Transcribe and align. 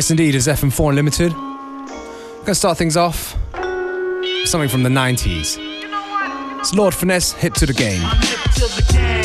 This 0.00 0.10
indeed 0.10 0.34
is 0.34 0.46
FM4 0.46 0.88
Unlimited. 0.88 1.34
We're 1.36 2.38
gonna 2.38 2.54
start 2.54 2.78
things 2.78 2.96
off 2.96 3.36
with 3.52 4.48
something 4.48 4.70
from 4.70 4.82
the 4.82 4.88
90s. 4.88 5.58
It's 6.58 6.72
Lord 6.72 6.94
Finesse, 6.94 7.32
Hip 7.32 7.52
to 7.52 7.66
the 7.66 7.74
Game. 7.74 9.19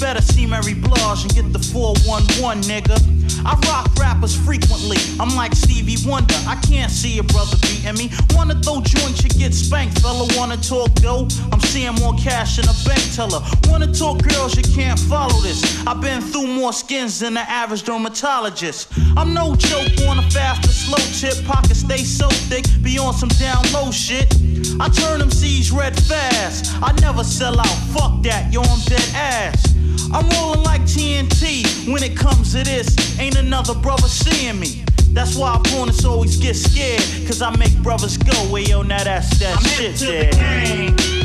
Better 0.00 0.22
see 0.22 0.46
Mary 0.46 0.74
Blige 0.74 1.22
and 1.22 1.34
get 1.34 1.52
the 1.52 1.58
411, 1.58 2.62
nigga. 2.64 2.96
I 3.44 3.54
rock 3.68 3.94
rappers 3.98 4.34
frequently. 4.34 4.96
I'm 5.18 5.34
like 5.36 5.54
Stevie 5.54 5.96
Wonder. 6.08 6.34
I 6.46 6.56
can't 6.68 6.90
see 6.90 7.18
a 7.18 7.22
brother 7.22 7.56
beating 7.62 7.94
me. 7.94 8.10
Wanna 8.34 8.54
throw 8.62 8.80
joints, 8.80 9.22
you 9.22 9.30
get 9.30 9.54
spanked. 9.54 10.00
Fella 10.00 10.26
wanna 10.36 10.56
talk 10.56 10.92
dough? 10.94 11.28
I'm 11.52 11.60
seeing 11.60 11.94
more 11.94 12.14
cash 12.14 12.58
in 12.58 12.64
a 12.64 12.74
bank 12.86 13.02
teller. 13.14 13.40
Wanna 13.68 13.92
talk 13.92 14.22
girls, 14.22 14.56
you 14.56 14.62
can't 14.74 14.98
follow 14.98 15.40
this. 15.40 15.62
I've 15.86 16.00
been 16.00 16.20
through 16.20 16.46
more 16.46 16.72
skins 16.72 17.20
than 17.20 17.34
the 17.34 17.48
average 17.48 17.82
dermatologist. 17.84 18.88
I'm 19.16 19.34
no 19.34 19.54
joke 19.56 19.92
on 20.08 20.18
a 20.18 20.30
fast 20.30 20.64
or 20.64 20.72
slow 20.72 21.04
tip. 21.18 21.44
Pockets 21.46 21.80
stay 21.80 22.04
so 22.04 22.28
thick, 22.50 22.64
be 22.82 22.98
on 22.98 23.14
some 23.14 23.30
down 23.40 23.64
low 23.72 23.90
shit. 23.90 24.32
I 24.80 24.88
turn 24.88 25.20
them 25.20 25.30
C's 25.30 25.70
red 25.72 25.98
fast. 26.02 26.74
I 26.82 26.92
never 27.00 27.24
sell 27.24 27.58
out. 27.58 27.78
Fuck 27.94 28.22
that, 28.24 28.52
yo, 28.52 28.62
I'm 28.62 28.80
dead 28.86 29.08
ass. 29.14 29.77
I'm 30.12 30.28
rolling 30.30 30.62
like 30.62 30.82
TNT 30.82 31.92
when 31.92 32.02
it 32.02 32.16
comes 32.16 32.52
to 32.52 32.64
this. 32.64 33.18
Ain't 33.18 33.36
another 33.36 33.74
brother 33.74 34.08
seeing 34.08 34.58
me. 34.58 34.84
That's 35.10 35.36
why 35.36 35.56
opponents 35.56 36.04
always 36.04 36.36
get 36.36 36.54
scared. 36.54 37.02
Cause 37.26 37.42
I 37.42 37.54
make 37.56 37.76
brothers 37.82 38.16
go, 38.16 38.50
way 38.50 38.62
yo, 38.62 38.82
now 38.82 39.04
that's 39.04 39.38
that 39.38 39.56
I'm 39.56 39.64
shit 39.64 40.00
hip 40.00 41.17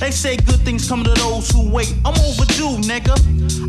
They 0.00 0.10
say 0.10 0.36
good 0.36 0.60
things 0.60 0.88
come 0.88 1.04
to 1.04 1.10
those 1.10 1.50
who 1.50 1.70
wait. 1.70 1.94
I'm 2.06 2.18
overdue, 2.24 2.80
nigga. 2.88 3.14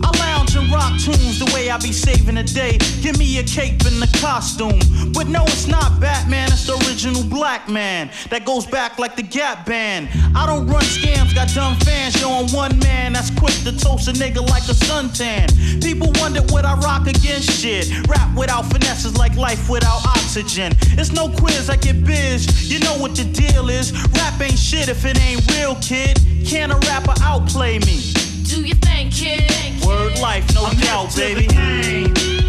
I 0.02 0.18
lounge 0.20 0.56
and 0.56 0.72
rock 0.72 0.94
tunes 0.98 1.40
the 1.40 1.52
way 1.54 1.70
I 1.70 1.78
be 1.78 1.92
saving 1.92 2.36
the 2.36 2.44
day. 2.44 2.78
Give 3.02 3.20
me 3.20 3.40
a 3.40 3.44
cape 3.44 3.82
and 3.86 4.02
a 4.02 4.08
costume. 4.18 4.80
But 5.12 5.28
no, 5.28 5.44
it's 5.44 5.68
not 5.68 6.00
Batman, 6.00 6.48
it's 6.48 6.66
the 6.66 6.76
original 6.88 7.24
black 7.26 7.68
man. 7.68 8.10
That 8.30 8.46
goes 8.46 8.66
back 8.66 8.98
like 8.98 9.18
the 9.18 9.24
Gap 9.24 9.66
Band. 9.66 10.08
I 10.34 10.46
don't 10.46 10.68
run 10.68 10.84
scams, 10.84 11.36
got 11.36 11.50
dumb 11.50 11.76
fans. 11.82 12.24
I'm 12.24 12.48
one 12.54 12.80
man 12.80 13.14
that's 13.14 13.30
quick 13.32 13.54
to 13.66 13.78
toast 13.78 14.08
a 14.08 14.14
nigga 14.14 14.42
like 14.50 14.64
a 14.64 14.76
suntan. 14.88 15.52
People 15.84 16.12
wonder 16.16 16.42
what 16.54 16.66
I 16.66 16.76
rock 16.76 17.08
against 17.08 17.52
shit. 17.52 17.92
Rap 18.08 18.34
without 18.38 18.66
finesse 18.72 19.04
is 19.04 19.18
like 19.18 19.36
life 19.36 19.70
without 19.70 20.02
oxygen. 20.32 20.72
It's 20.98 21.12
no 21.12 21.28
quiz, 21.28 21.70
I 21.70 21.76
get 21.76 22.06
biz. 22.06 22.72
You 22.72 22.80
know 22.80 22.96
what 22.98 23.16
the 23.16 23.26
deal 23.26 23.70
is. 23.70 23.92
Rap 24.14 24.40
ain't 24.40 24.58
shit 24.58 24.88
if 24.88 25.04
it 25.04 25.20
ain't 25.20 25.42
real, 25.52 25.76
kid. 25.82 26.18
Can 26.46 26.72
a 26.72 26.78
rapper 26.88 27.14
outplay 27.22 27.80
me? 27.80 28.00
Do 28.48 28.64
you 28.64 28.76
think, 28.76 29.14
kid? 29.14 29.52
Word 29.86 30.18
life, 30.20 30.46
no 30.56 30.70
doubt, 30.80 31.14
baby. 31.18 31.48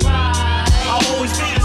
I'll 0.06 1.15
always 1.15 1.37
be 1.37 1.61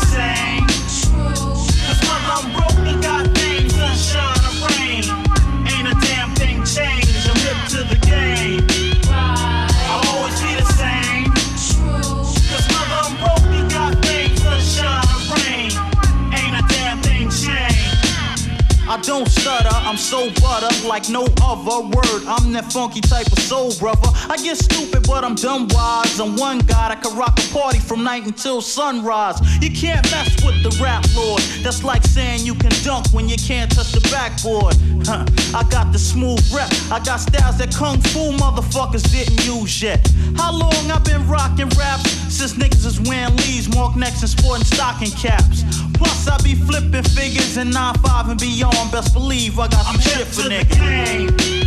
don't 19.18 19.30
stutter, 19.30 19.70
I'm 19.72 19.98
so 19.98 20.30
butter 20.42 20.70
like 20.88 21.10
no 21.10 21.26
other 21.42 21.88
word. 21.88 22.22
I'm 22.28 22.52
that 22.54 22.72
funky 22.72 23.02
type 23.02 23.26
of 23.28 23.40
soul 23.40 23.74
brother. 23.80 24.10
I 24.30 24.38
get 24.38 24.58
stupid, 24.58 25.08
but 25.08 25.24
I'm 25.24 25.34
dumb 25.34 25.68
wise. 25.70 26.20
I'm 26.20 26.36
one 26.36 26.60
god. 26.60 26.92
I 26.92 26.96
can 26.96 27.18
rock 27.18 27.40
a 27.40 27.54
party 27.54 27.80
from 27.80 28.04
night 28.04 28.26
until 28.26 28.62
sunrise. 28.62 29.38
You 29.62 29.72
can't 29.72 30.06
mess 30.12 30.30
with 30.46 30.62
the 30.62 30.78
rap 30.84 31.04
lord. 31.16 31.42
That's 31.64 31.84
like 31.84 32.04
saying 32.04 32.46
you 32.46 32.54
can 32.54 32.72
dunk 32.84 33.08
when 33.12 33.28
you 33.28 33.38
can't 33.38 33.72
touch 33.72 33.92
the 33.92 34.02
backboard. 34.12 34.76
Huh. 35.08 35.26
I 35.56 35.64
got 35.70 35.92
the 35.92 36.00
smooth 36.00 36.44
rep. 36.54 36.70
I 36.92 37.00
got 37.04 37.18
styles 37.18 37.58
that 37.58 37.74
kung 37.74 38.00
fu 38.02 38.32
motherfuckers 38.38 39.10
didn't 39.12 39.44
use 39.46 39.82
yet. 39.82 40.08
How 40.36 40.52
long 40.52 40.92
I 40.92 41.00
been 41.00 41.28
rocking 41.28 41.70
raps? 41.70 42.27
Since 42.38 42.54
niggas 42.54 42.86
is 42.86 43.00
wearing 43.00 43.36
leaves, 43.38 43.68
mark 43.74 43.96
necks 43.96 44.22
and 44.22 44.30
sporting 44.30 44.64
stocking 44.64 45.10
caps. 45.10 45.64
Plus 45.96 46.28
I 46.28 46.38
be 46.44 46.54
flipping 46.54 47.02
figures 47.02 47.58
and 47.58 47.74
9-5 47.74 48.30
and 48.30 48.40
beyond. 48.40 48.92
Best 48.92 49.12
believe 49.16 49.58
I 49.58 49.68
got 49.68 49.84
some 49.84 50.00
shit 50.00 50.28
for 50.28 50.44
niggas. 50.44 51.67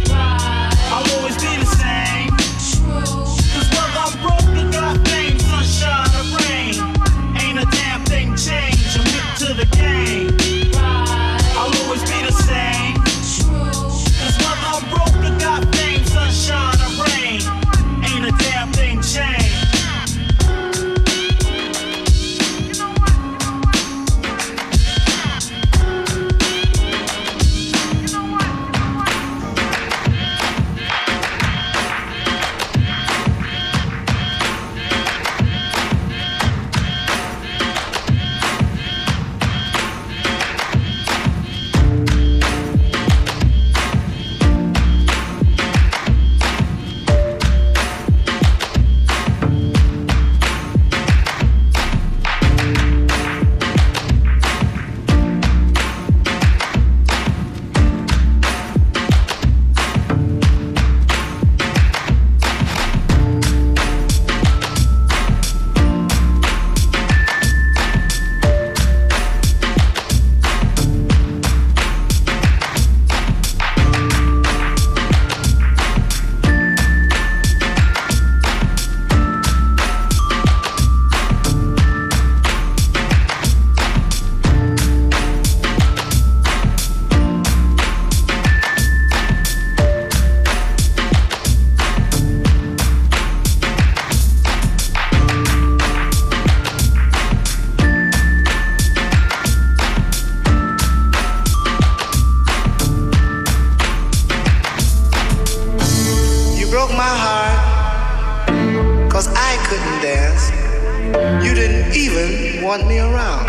Want 112.71 112.87
me 112.87 113.01
around. 113.01 113.49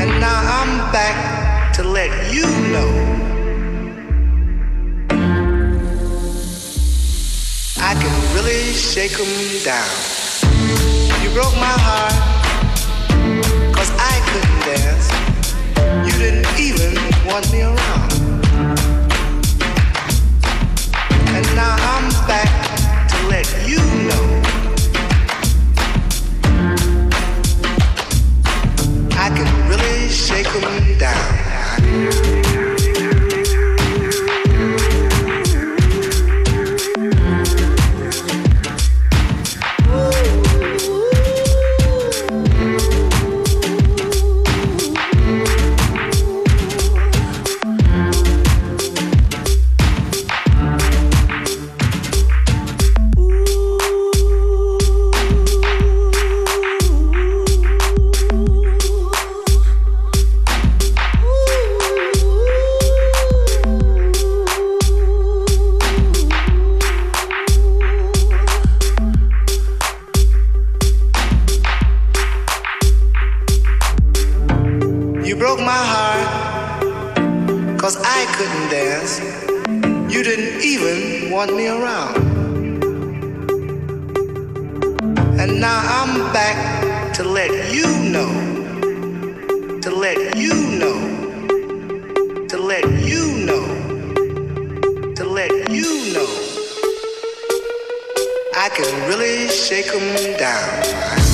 And 0.00 0.10
now 0.20 0.38
I'm 0.58 0.92
back 0.92 1.72
to 1.72 1.82
let 1.82 2.32
you 2.32 2.46
know. 2.72 2.90
I 7.80 7.94
can 8.00 8.14
really 8.36 8.62
shake 8.74 9.10
shake 9.10 9.18
'em 9.18 9.32
down. 9.64 9.92
You 11.22 11.30
broke 11.36 11.56
my 11.68 11.76
heart, 11.86 12.18
cause 13.76 13.90
I 14.12 14.14
couldn't 14.28 14.60
dance. 14.70 15.08
You 16.06 16.14
didn't 16.24 16.48
even 16.66 16.92
want 17.28 17.44
me 17.52 17.60
around. 17.70 18.10
And 21.36 21.46
now 21.62 21.74
I'm 21.92 22.06
back 22.30 22.50
to 23.10 23.16
let 23.32 23.46
you 23.66 23.82
know. 24.08 24.37
'Em 30.56 30.98
down. 30.98 32.47
To 87.18 87.24
let 87.24 87.50
you 87.74 87.88
know. 88.12 88.30
To 89.80 89.90
let 89.90 90.36
you 90.36 90.54
know. 90.78 92.46
To 92.46 92.56
let 92.56 92.84
you 93.02 93.44
know. 93.44 93.64
To 95.16 95.24
let 95.24 95.50
you 95.68 96.14
know. 96.14 96.30
I 98.54 98.68
can 98.68 99.08
really 99.08 99.48
shake 99.48 99.90
'em 99.92 100.38
down. 100.38 100.82
Down, 100.84 101.27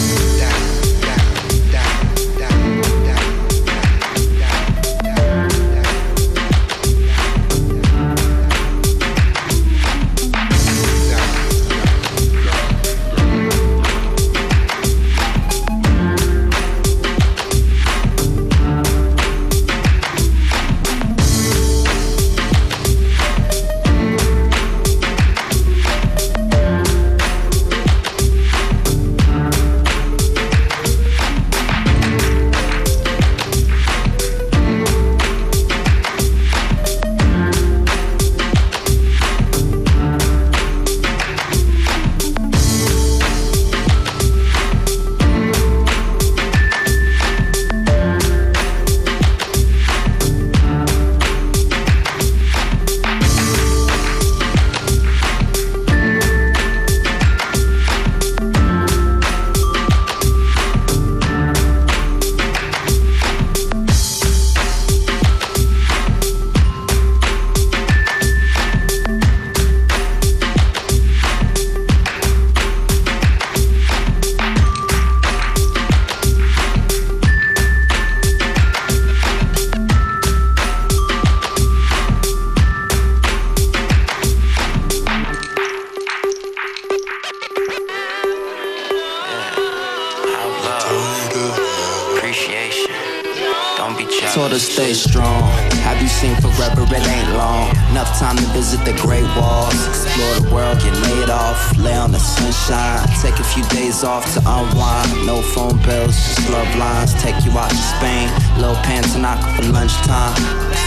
Don't 93.97 94.09
be. 94.09 94.24
Told 94.35 94.51
her 94.51 94.59
stay 94.59 94.93
strong. 94.95 95.45
Have 95.87 96.03
you 96.03 96.09
seen 96.09 96.35
forever? 96.43 96.83
It 96.83 97.07
ain't 97.07 97.31
long. 97.39 97.71
Enough 97.91 98.19
time 98.19 98.35
to 98.37 98.43
visit 98.51 98.85
the 98.85 98.93
Great 98.95 99.23
Walls, 99.39 99.79
explore 99.87 100.35
the 100.41 100.51
world, 100.53 100.81
get 100.81 100.93
laid 101.07 101.31
off, 101.31 101.79
lay 101.79 101.95
on 101.95 102.11
the 102.11 102.19
sunshine. 102.19 103.07
Take 103.23 103.39
a 103.39 103.45
few 103.45 103.63
days 103.67 104.03
off 104.03 104.27
to 104.35 104.41
unwind. 104.41 105.25
No 105.25 105.41
phone 105.41 105.79
bills, 105.87 106.17
just 106.17 106.51
love 106.51 106.67
lines. 106.75 107.15
Take 107.23 107.39
you 107.47 107.53
out 107.53 107.71
to 107.71 107.77
Spain, 107.77 108.27
little 108.59 108.75
Pantanaca 108.83 109.55
for 109.55 109.71
lunchtime. 109.71 110.35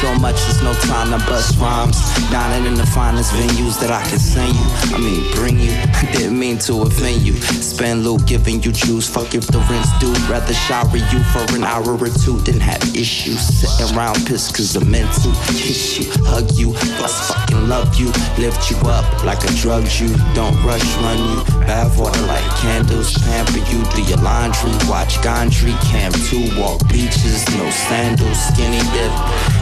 So 0.01 0.13
much, 0.19 0.35
there's 0.35 0.61
no 0.61 0.73
time 0.91 1.09
to 1.17 1.25
bust 1.25 1.57
rhymes. 1.57 1.97
Dining 2.29 2.67
in 2.67 2.75
the 2.75 2.85
finest 2.85 3.31
venues 3.31 3.79
that 3.79 3.89
I 3.89 4.03
can 4.09 4.19
send 4.19 4.53
you. 4.53 4.67
I 4.93 4.99
mean, 4.99 5.23
bring 5.33 5.57
you. 5.57 5.71
I 5.71 6.11
Didn't 6.17 6.37
mean 6.37 6.57
to 6.67 6.81
offend 6.83 7.21
you. 7.21 7.33
Spend 7.33 8.03
loot 8.03 8.27
giving 8.27 8.61
you 8.61 8.73
juice. 8.73 9.09
Fuck 9.09 9.33
if 9.33 9.47
the 9.47 9.59
rent's 9.71 9.97
due. 9.99 10.13
Rather 10.29 10.53
shower 10.53 10.97
you 10.97 11.19
for 11.31 11.55
an 11.55 11.63
hour 11.63 11.97
or 11.97 12.09
two 12.09 12.37
than 12.45 12.59
have 12.59 12.83
issues. 12.95 13.36
Sitting 13.37 13.95
around 13.95 14.25
pissed 14.25 14.55
cause 14.55 14.75
I'm 14.75 14.89
meant 14.89 15.13
to 15.21 15.29
kiss 15.53 15.99
you, 15.99 16.09
hug 16.25 16.49
you, 16.57 16.73
plus 16.97 17.29
fucking 17.29 17.69
love 17.69 17.93
you. 17.95 18.07
Lift 18.41 18.71
you 18.71 18.77
up 18.89 19.05
like 19.23 19.45
I 19.45 19.53
drugged 19.61 19.99
you. 19.99 20.09
Don't 20.33 20.57
rush, 20.65 20.83
run 21.05 21.17
you. 21.17 21.43
Bath 21.69 21.97
water 21.99 22.21
like 22.25 22.43
candles. 22.57 23.13
Pamper 23.17 23.61
you, 23.69 23.83
do 23.93 24.01
your 24.09 24.17
laundry. 24.25 24.73
Watch 24.89 25.21
Gondry. 25.21 25.77
Camp 25.85 26.15
2, 26.33 26.59
walk 26.59 26.81
beaches. 26.89 27.45
No 27.57 27.69
sandals, 27.69 28.37
skinny 28.49 28.81
dip. 28.97 29.13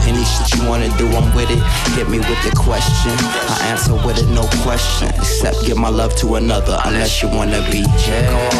Any 0.08 0.24
shit 0.24 0.56
you 0.56 0.68
wanna 0.68 0.88
do, 0.96 1.06
I'm 1.12 1.28
with 1.36 1.50
it. 1.50 1.60
Hit 1.92 2.08
me 2.08 2.18
with 2.18 2.42
the 2.48 2.56
question. 2.56 3.12
I 3.52 3.68
answer 3.68 3.94
with 4.06 4.18
it, 4.18 4.28
no 4.32 4.48
question. 4.64 5.08
Except 5.20 5.64
give 5.66 5.76
my 5.76 5.90
love 5.90 6.16
to 6.16 6.36
another, 6.36 6.80
unless 6.84 7.22
you 7.22 7.28
wanna 7.28 7.60
be 7.70 7.84
jealous. 8.00 8.54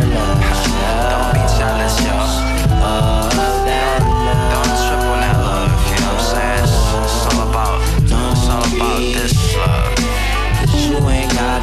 Don't 0.00 0.40
be 0.40 1.40
jealous. 2.04 2.55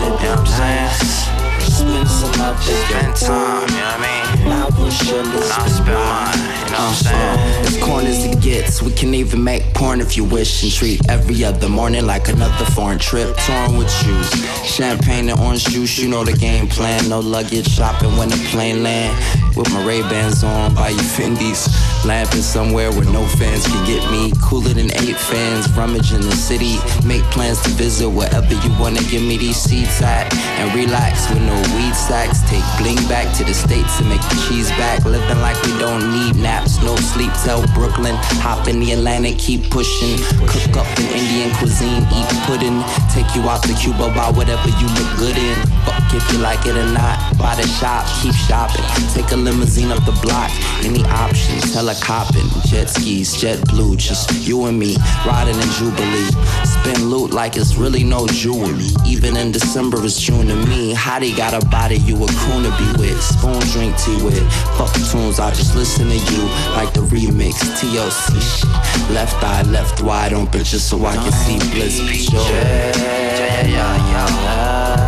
Ain't 0.02 0.20
gotta 0.20 0.24
You 0.24 0.30
know 0.30 0.36
what 0.36 0.40
I'm 0.40 0.46
saying? 0.46 1.34
Spend 1.64 2.08
some 2.08 2.42
of 2.42 2.58
it, 2.60 2.88
Spend 2.88 3.16
time, 3.16 3.68
you 3.70 3.76
know 3.76 3.86
what 3.86 4.00
I 4.00 4.06
mean? 4.06 4.52
I 4.52 4.84
wish 4.84 5.10
you 5.10 5.18
And 5.18 5.28
I'll 5.28 5.70
spend 5.70 5.88
mine, 5.88 6.38
you 6.38 6.54
know 6.54 6.64
what 6.64 6.74
I'm 6.74 6.92
uh-huh. 6.92 6.94
saying? 6.94 7.66
As 7.66 7.84
corny 7.84 8.08
as 8.08 8.26
it 8.26 8.42
gets, 8.42 8.82
we 8.82 8.92
can 8.92 9.14
even 9.14 9.44
make 9.44 9.74
porn 9.74 10.02
if 10.02 10.18
you 10.18 10.24
wish 10.24 10.64
and 10.64 10.72
treat 10.72 11.10
every 11.10 11.44
other 11.44 11.70
morning 11.70 12.06
like 12.06 12.28
another 12.28 12.66
foreign 12.72 13.00
trip. 13.00 13.36
Torn 13.38 13.78
with 13.78 13.92
shoes, 13.92 14.30
champagne 14.66 15.30
and 15.30 15.40
orange 15.40 15.66
juice, 15.66 15.98
you 15.98 16.10
know 16.10 16.24
the 16.24 16.34
game 16.34 16.68
plan. 16.68 17.10
No 17.10 17.20
luggage 17.20 17.68
shopping 17.68 18.16
when 18.18 18.30
the 18.30 18.38
plane 18.52 18.84
land. 18.84 19.14
with 19.56 19.72
my 19.72 19.86
Ray 19.86 20.02
Bans 20.02 20.44
on 20.44 20.74
by 20.76 20.90
you 20.90 20.98
Fendi's. 20.98 21.68
Lamping 22.06 22.42
somewhere 22.42 22.92
where 22.92 23.06
no 23.06 23.26
fans 23.40 23.66
can 23.66 23.86
get 23.86 24.04
me. 24.12 24.34
Cooler 24.42 24.74
than 24.74 24.92
eight 25.00 25.16
fans, 25.16 25.72
rummage 25.72 26.12
in 26.12 26.20
the 26.20 26.36
city. 26.36 26.76
Make 27.08 27.24
plans 27.32 27.62
to 27.64 27.70
visit 27.70 28.10
wherever 28.10 28.54
you 28.54 28.72
wanna 28.78 29.00
give 29.08 29.24
me 29.24 29.38
these 29.38 29.56
seats 29.56 30.02
at. 30.02 30.28
And 30.60 30.76
relax 30.76 31.30
with 31.30 31.42
no 31.42 31.56
weed 31.76 31.96
sacks. 31.96 32.44
Take 32.50 32.64
bling 32.78 33.00
back 33.08 33.32
to 33.38 33.46
the 33.46 33.54
States 33.54 34.00
and 34.00 34.10
make 34.10 34.22
the 34.28 34.36
cheese 34.48 34.70
back. 34.72 35.06
Living 35.06 35.40
like 35.40 35.56
we 35.64 35.72
don't 35.80 36.04
need 36.12 36.36
naps, 36.36 36.84
no 36.84 36.96
sleep. 36.98 37.32
Tell 37.46 37.64
Brooklyn, 37.74 38.16
hop 38.44 38.68
in 38.68 38.82
the 38.82 38.92
Atlantic, 38.92 39.38
keep 39.38 39.70
pushing. 39.72 40.20
Cook 40.44 40.84
up 40.84 40.88
an 41.00 41.08
Indian 41.16 41.56
cuisine, 41.56 42.04
eat 42.12 42.28
pudding. 42.44 42.84
Take 43.16 43.32
you 43.34 43.48
out 43.48 43.64
to 43.64 43.74
Cuba, 43.80 44.12
buy 44.12 44.30
whatever 44.30 44.68
you 44.68 44.88
look 45.00 45.10
good 45.18 45.38
in. 45.38 45.56
Fuck 45.88 46.14
if 46.14 46.24
you 46.32 46.40
like 46.40 46.66
it 46.66 46.76
or 46.76 46.90
not. 46.92 47.16
Buy 47.38 47.56
the 47.56 47.68
shop, 47.80 48.04
keep 48.22 48.36
shopping. 48.36 48.84
Take 49.16 49.32
a 49.32 49.38
limousine 49.38 49.92
up 49.92 50.04
the 50.06 50.12
block. 50.20 50.52
Any 50.84 51.04
options, 51.06 51.72
helicoptering, 51.94 52.66
jet 52.66 52.90
skis, 52.90 53.40
jet 53.40 53.60
blue, 53.68 53.96
just 53.96 54.32
you 54.48 54.66
and 54.66 54.80
me, 54.80 54.96
riding 55.26 55.56
in 55.56 55.70
Jubilee. 55.78 56.32
Spend 56.66 57.10
loot 57.10 57.32
like 57.32 57.56
it's 57.56 57.76
really 57.76 58.04
no 58.04 58.28
jewelry. 58.28 58.90
Even 59.06 59.38
in 59.38 59.52
December, 59.52 60.04
it's 60.04 60.20
June 60.20 60.48
to 60.48 60.56
me. 60.56 60.94
Hottie 60.94 61.36
got 61.36 61.54
a 61.54 61.66
body 61.68 61.98
you 61.98 62.16
a 62.16 62.28
coon 62.28 62.64
to 62.64 62.72
be 62.78 63.02
with. 63.02 63.22
Spoon 63.22 63.60
drink 63.72 63.98
tea 63.98 64.24
with. 64.24 64.44
Fuck 64.78 64.94
tunes, 65.12 65.40
I 65.40 65.52
just 65.52 65.76
listen 65.76 66.08
to 66.10 66.16
you 66.16 66.44
like 66.76 66.94
the 66.94 67.02
remix. 67.02 67.54
TLC 67.80 68.42
shit. 68.42 69.12
Left 69.12 69.42
eye 69.44 69.64
left 69.64 70.02
wide 70.02 70.34
open 70.34 70.64
just 70.64 70.90
so 70.90 71.06
I 71.06 71.16
can 71.16 71.32
see 71.32 71.58
bliss 71.72 71.98
sure. 72.30 72.40
Yeah, 72.40 73.68
yeah, 73.68 74.12
yeah, 74.12 75.03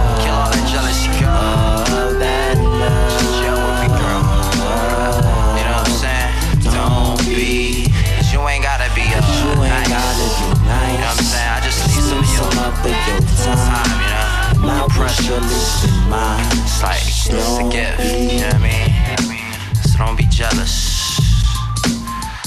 some 12.83 12.91
your 12.91 13.21
Some 13.27 13.53
of 13.53 13.55
your 13.55 13.55
time. 13.55 13.99
you 14.01 14.61
know? 14.61 14.67
My 14.67 14.87
pressure 14.89 15.39
pressure. 15.39 15.45
is 15.45 15.91
mine. 16.09 16.45
It's 16.63 16.81
like, 16.83 17.01
it's 17.01 17.29
a 17.29 17.69
gift, 17.69 18.01
you 18.03 18.41
know 18.41 18.47
what 18.47 18.55
I 18.55 19.27
mean? 19.27 19.83
So 19.83 19.97
don't 19.99 20.17
be 20.17 20.25
jealous. 20.29 20.73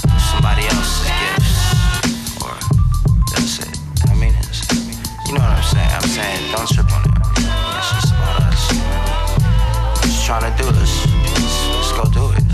of 0.04 0.20
Somebody 0.30 0.64
else's 0.66 1.08
gifts. 1.08 2.42
Or 2.42 2.54
that's 3.32 3.58
it. 3.60 3.78
I 4.10 4.14
mean, 4.14 4.34
it's, 4.38 4.60
you 5.26 5.34
know 5.34 5.40
what 5.40 5.56
I'm 5.56 5.62
saying? 5.62 5.90
I'm 5.92 6.08
saying, 6.08 6.52
don't 6.52 6.68
trip 6.68 6.90
on 6.92 7.02
it. 7.04 7.12
It's 7.78 7.90
just 7.92 8.12
about 8.12 8.42
us. 8.42 8.72
You 8.72 8.78
know? 8.78 10.02
Just 10.02 10.26
trying 10.26 10.46
to 10.50 10.62
do 10.62 10.70
this. 10.72 11.06
Let's, 11.06 11.68
let's 11.68 11.92
go 11.92 12.04
do 12.10 12.36
it. 12.36 12.47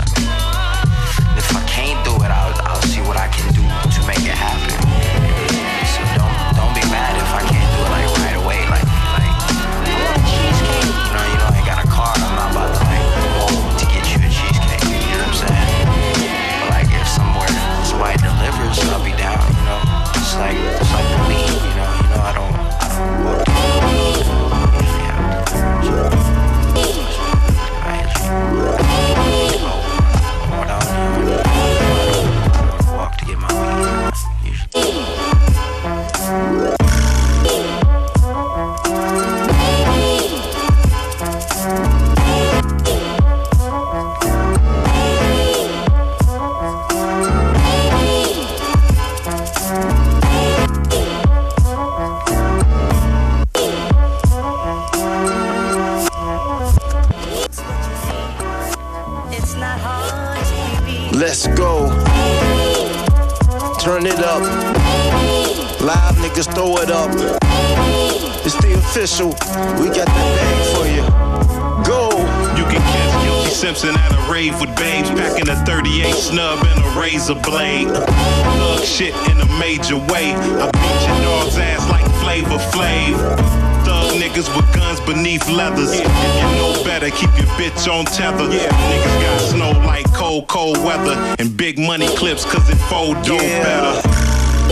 Bitch 87.65 87.91
on 87.91 88.05
tether. 88.05 88.45
Yeah. 88.53 88.69
Niggas 88.69 89.21
got 89.21 89.41
snow 89.41 89.71
like 89.85 90.05
cold, 90.13 90.47
cold 90.47 90.77
weather. 90.83 91.15
And 91.39 91.55
big 91.55 91.79
money 91.79 92.07
clips 92.15 92.45
cause 92.45 92.69
it 92.69 92.77
fold 92.89 93.15
dope 93.25 93.41
Yeah. 93.41 93.63
better. 93.63 94.09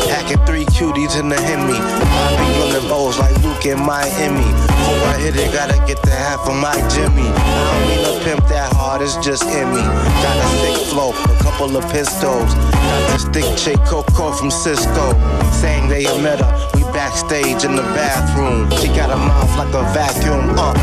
Hacking 0.09 0.43
three 0.45 0.65
cuties 0.65 1.19
in 1.19 1.29
the 1.29 1.39
Hemi. 1.39 1.77
I 1.77 2.35
be 2.37 2.49
on 2.63 2.69
the 2.73 2.93
O's 2.93 3.19
like 3.19 3.35
Luke 3.43 3.65
in 3.65 3.79
Miami. 3.79 4.49
Before 4.65 5.07
I 5.13 5.17
hit 5.19 5.35
it, 5.35 5.53
gotta 5.53 5.77
get 5.85 6.01
the 6.01 6.09
half 6.09 6.47
of 6.47 6.55
my 6.55 6.73
Jimmy. 6.89 7.29
I 7.29 7.61
don't 7.69 7.87
mean 7.89 8.03
to 8.05 8.25
pimp 8.25 8.47
that 8.49 8.73
hard, 8.73 9.01
it's 9.03 9.15
just 9.17 9.43
in 9.43 9.69
me. 9.69 9.81
Got 10.25 10.37
a 10.37 10.47
thick 10.61 10.77
flow, 10.89 11.11
a 11.11 11.43
couple 11.43 11.77
of 11.77 11.83
pistols. 11.91 12.53
Got 12.55 13.01
this 13.11 13.25
thick 13.33 13.49
chick 13.55 13.79
Coco 13.85 14.31
from 14.31 14.49
Cisco. 14.49 15.13
Saying 15.61 15.89
they 15.89 16.05
a 16.05 16.17
met 16.17 16.39
her, 16.39 16.51
we 16.73 16.81
backstage 16.91 17.63
in 17.63 17.75
the 17.75 17.85
bathroom. 17.93 18.71
She 18.81 18.87
got 18.87 19.11
a 19.11 19.17
mouth 19.17 19.55
like 19.57 19.73
a 19.75 19.83
vacuum. 19.93 20.57
Uh, 20.57 20.73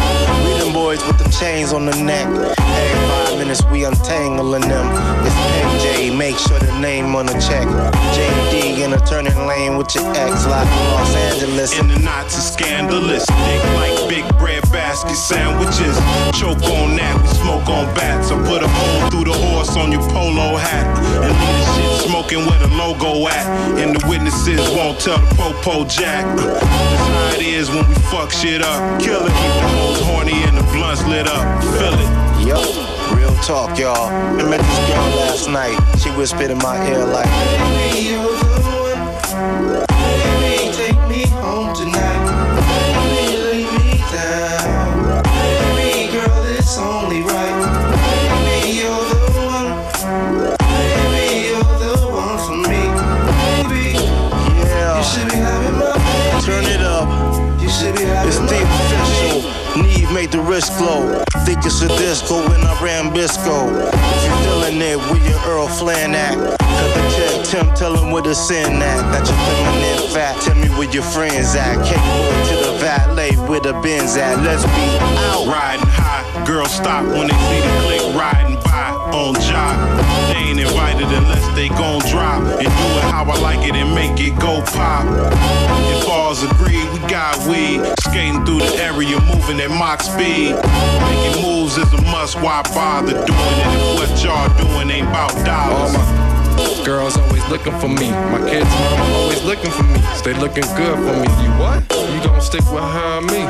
boys 0.90 1.06
with 1.06 1.18
the 1.18 1.30
chains 1.30 1.72
on 1.72 1.86
the 1.86 1.94
neck. 2.02 2.26
Every 2.26 3.08
five 3.08 3.38
minutes 3.38 3.62
we 3.70 3.84
untangling 3.84 4.66
them. 4.66 4.86
It's 5.24 5.34
KJ, 5.46 6.16
make 6.18 6.36
sure 6.36 6.58
the 6.58 6.76
name 6.80 7.14
on 7.14 7.26
the 7.26 7.34
check. 7.34 7.66
JD 8.16 8.82
in 8.84 8.92
a 8.92 9.00
turning 9.06 9.36
lane 9.46 9.76
with 9.76 9.94
your 9.94 10.04
ex, 10.16 10.42
from 10.42 10.50
Los 10.50 11.14
Angeles. 11.14 11.78
And 11.78 11.90
the 11.90 11.98
knots 12.00 12.36
are 12.38 12.48
scandalous. 12.54 13.24
Thick 13.26 13.62
like 13.78 14.08
big 14.08 14.26
bread 14.38 14.62
basket 14.72 15.14
sandwiches. 15.14 15.96
Choke 16.38 16.62
on 16.74 16.96
that, 16.96 17.14
we 17.22 17.28
smoke 17.38 17.68
on 17.68 17.86
bats. 17.94 18.32
I 18.32 18.36
put 18.50 18.62
a 18.62 18.68
hole 18.68 19.10
through 19.10 19.26
the 19.30 19.38
horse 19.38 19.76
on 19.76 19.92
your 19.92 20.02
polo 20.10 20.56
hat. 20.56 20.86
And 21.22 21.34
leave 21.40 21.56
the 21.60 21.66
shit 21.74 22.10
smoking 22.10 22.46
where 22.46 22.58
the 22.58 22.72
logo 22.74 23.28
at. 23.28 23.46
And 23.78 23.94
the 23.94 24.02
witnesses 24.08 24.60
won't 24.74 24.98
tell 24.98 25.18
the 25.18 25.34
popo 25.36 25.84
jack. 25.84 26.24
That's 26.36 26.66
how 26.66 27.36
it 27.36 27.42
is 27.42 27.70
when 27.70 27.86
we 27.88 27.94
fuck 28.10 28.32
shit 28.32 28.62
up. 28.62 29.00
Kill 29.00 29.22
it, 29.22 29.30
keep 29.38 29.54
the 29.62 29.68
hoes 29.78 30.00
horny 30.00 30.42
and 30.48 30.56
the 30.58 30.64
blunts 30.80 31.04
lit 31.06 31.26
up. 31.26 31.62
Feel 31.76 31.92
it. 31.92 33.14
Real 33.14 33.34
talk, 33.42 33.78
y'all. 33.78 34.08
I 34.08 34.48
met 34.48 34.60
this 34.60 34.78
girl 34.88 35.08
last 35.20 35.48
night. 35.48 35.76
She 35.98 36.08
whispered 36.16 36.50
in 36.50 36.56
my 36.58 36.76
ear 36.88 37.04
like, 37.04 38.49
wrist 60.60 60.78
glow. 60.78 61.24
Think 61.46 61.64
it's 61.64 61.80
a 61.80 61.88
disco 61.88 62.46
when 62.48 62.60
I 62.60 62.76
ran 62.82 63.12
Bisco. 63.14 63.68
If 63.80 64.24
you 64.24 64.34
feeling 64.44 64.80
it, 64.80 64.98
where 65.08 65.22
your 65.24 65.40
Earl 65.48 65.68
Flan 65.68 66.14
at? 66.14 66.36
Cut 66.36 66.90
the 66.94 67.02
check, 67.16 67.46
Tim, 67.46 67.74
tell 67.74 67.96
him 67.96 68.10
where 68.10 68.22
the 68.22 68.34
sin 68.34 68.82
at. 68.82 69.00
Got 69.12 69.26
your 69.28 69.38
feminine 69.48 70.12
fat, 70.12 70.40
tell 70.42 70.56
me 70.56 70.68
where 70.76 70.90
your 70.90 71.02
friends 71.02 71.54
at. 71.54 71.76
Go 71.76 71.96
to 72.48 72.54
the 72.66 72.78
valet 72.78 73.36
where 73.48 73.60
the 73.60 73.72
Benz 73.80 74.16
at. 74.16 74.42
Let's 74.44 74.64
be 74.64 74.86
out. 75.32 75.46
Riding 75.46 75.86
high, 75.88 76.44
girls 76.44 76.74
stop 76.74 77.04
when 77.06 77.28
they 77.28 77.40
see 77.48 77.60
the 77.64 77.72
click 77.80 78.14
riding 78.14 78.56
by 78.56 78.90
on 79.16 79.34
job. 79.40 79.76
They 80.28 80.50
ain't 80.50 80.60
invited 80.60 81.08
unless 81.08 81.46
they 81.56 81.68
gon' 81.68 82.00
drop 82.10 82.42
and 82.42 82.60
do 82.60 82.86
it 82.98 83.04
how 83.08 83.24
I 83.24 83.38
like 83.40 83.66
it 83.66 83.74
and 83.74 83.94
make 83.94 84.20
it 84.20 84.38
go 84.38 84.60
pop. 84.60 85.06
If 85.88 86.06
all's 86.08 86.42
agreed, 86.42 86.88
we 86.92 86.98
got 87.08 87.36
weed. 87.48 87.80
Skating 88.10 88.44
through 88.44 88.58
the 88.58 88.74
area, 88.82 89.20
moving 89.30 89.60
at 89.60 89.70
Mach 89.70 90.02
speed. 90.02 90.58
Making 90.58 91.42
moves 91.46 91.78
is 91.78 91.92
a 91.92 92.02
must 92.10 92.34
why 92.42 92.60
bother 92.74 93.12
doing 93.12 93.58
it 93.62 93.70
if 93.78 94.00
what 94.02 94.10
y'all 94.24 94.50
doing 94.58 94.90
ain't 94.90 95.06
about 95.06 95.30
dollars? 95.46 95.94
my 95.94 96.82
girls 96.84 97.16
always 97.16 97.46
looking 97.48 97.72
for 97.78 97.86
me. 97.86 98.10
My 98.10 98.42
kids' 98.50 98.66
mama 98.66 99.04
always 99.14 99.44
looking 99.44 99.70
for 99.70 99.84
me. 99.84 100.00
Stay 100.16 100.34
looking 100.34 100.66
good 100.74 100.98
for 100.98 101.14
me. 101.22 101.30
You 101.38 101.50
what? 101.62 101.86
You 102.10 102.18
gon' 102.26 102.40
stick 102.40 102.64
her 102.64 103.20
me? 103.20 103.46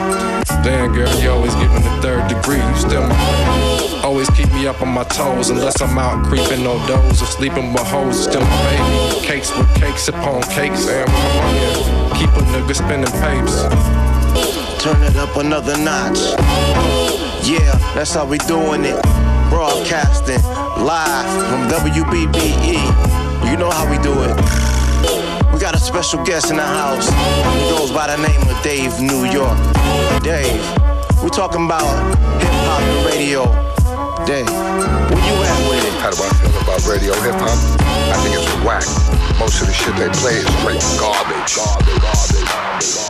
Damn, 0.62 0.92
girl, 0.92 1.08
you 1.20 1.30
always 1.30 1.54
giving 1.54 1.80
the 1.80 1.96
third 2.02 2.28
degree. 2.28 2.60
You 2.60 2.76
still 2.76 3.00
my 3.00 3.16
man. 3.16 4.04
Always 4.04 4.28
keep 4.28 4.52
me 4.52 4.66
up 4.66 4.82
on 4.82 4.88
my 4.88 5.04
toes 5.04 5.48
unless 5.48 5.80
I'm 5.80 5.98
out 5.98 6.26
creeping 6.26 6.64
no 6.64 6.76
doors 6.86 7.22
or 7.22 7.26
sleeping 7.32 7.72
with 7.72 7.86
hoes. 7.86 8.24
Still 8.24 8.42
my 8.42 8.62
baby. 8.68 9.26
Cakes 9.26 9.56
with 9.56 9.74
cakes 9.74 10.08
upon 10.08 10.42
cakes. 10.52 10.86
And 10.86 11.08
on 11.08 11.54
here, 11.56 11.72
keep 12.20 12.30
a 12.36 12.44
nigga 12.52 12.74
spinning 12.74 13.08
papes. 13.24 13.64
Turn 14.80 15.02
it 15.02 15.16
up 15.16 15.36
another 15.36 15.76
notch. 15.76 16.16
Yeah, 17.44 17.76
that's 17.92 18.14
how 18.14 18.24
we 18.24 18.38
doing 18.38 18.86
it. 18.86 18.96
Broadcasting 19.50 20.42
live 20.80 21.28
from 21.50 21.68
WBBE. 21.68 22.80
You 23.50 23.56
know 23.58 23.68
how 23.68 23.84
we 23.90 23.98
do 23.98 24.14
it. 24.24 24.34
We 25.52 25.60
got 25.60 25.74
a 25.74 25.78
special 25.78 26.24
guest 26.24 26.50
in 26.50 26.56
the 26.56 26.64
house. 26.64 27.10
He 27.60 27.68
goes 27.76 27.90
by 27.90 28.06
the 28.08 28.26
name 28.26 28.40
of 28.48 28.62
Dave 28.62 28.98
New 29.00 29.26
York. 29.28 29.58
Dave, 30.22 30.64
we 31.22 31.28
talking 31.28 31.66
about 31.66 31.84
hip 32.40 32.50
hop 32.64 32.80
and 32.80 33.04
radio. 33.04 33.44
Dave, 34.24 34.48
where 34.48 35.24
you 35.28 35.36
at 35.44 35.68
with 35.68 35.84
it? 35.84 35.92
How 36.00 36.08
do 36.08 36.22
I 36.24 36.30
feel 36.40 36.56
about 36.62 36.86
radio 36.88 37.12
hip 37.20 37.36
hop? 37.36 37.58
I 37.84 38.16
think 38.24 38.34
it's 38.34 38.48
whack. 38.64 38.86
Most 39.38 39.60
of 39.60 39.66
the 39.66 39.74
shit 39.74 39.94
they 39.96 40.08
play 40.20 40.40
is 40.40 40.48
straight 40.56 40.80
garbage. 40.98 41.54
Garbage, 41.54 42.00
garbage, 42.00 42.48
garbage. 42.48 43.09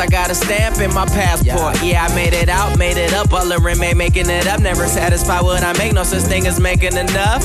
I 0.00 0.06
got 0.06 0.30
a 0.30 0.34
stamp 0.34 0.78
in 0.80 0.94
my 0.94 1.04
passport. 1.04 1.82
Yeah, 1.82 1.99
made 3.30 3.38
it 3.38 3.40
up. 3.40 3.40
All 3.40 3.48
the 3.48 3.58
remain 3.58 3.96
making 3.96 4.30
it 4.30 4.46
up. 4.46 4.60
Never 4.60 4.86
satisfied 4.86 5.42
what 5.42 5.62
I 5.62 5.76
make, 5.78 5.92
no 5.92 6.02
such 6.02 6.22
thing 6.22 6.46
as 6.46 6.60
making 6.60 6.96
enough. 6.96 7.42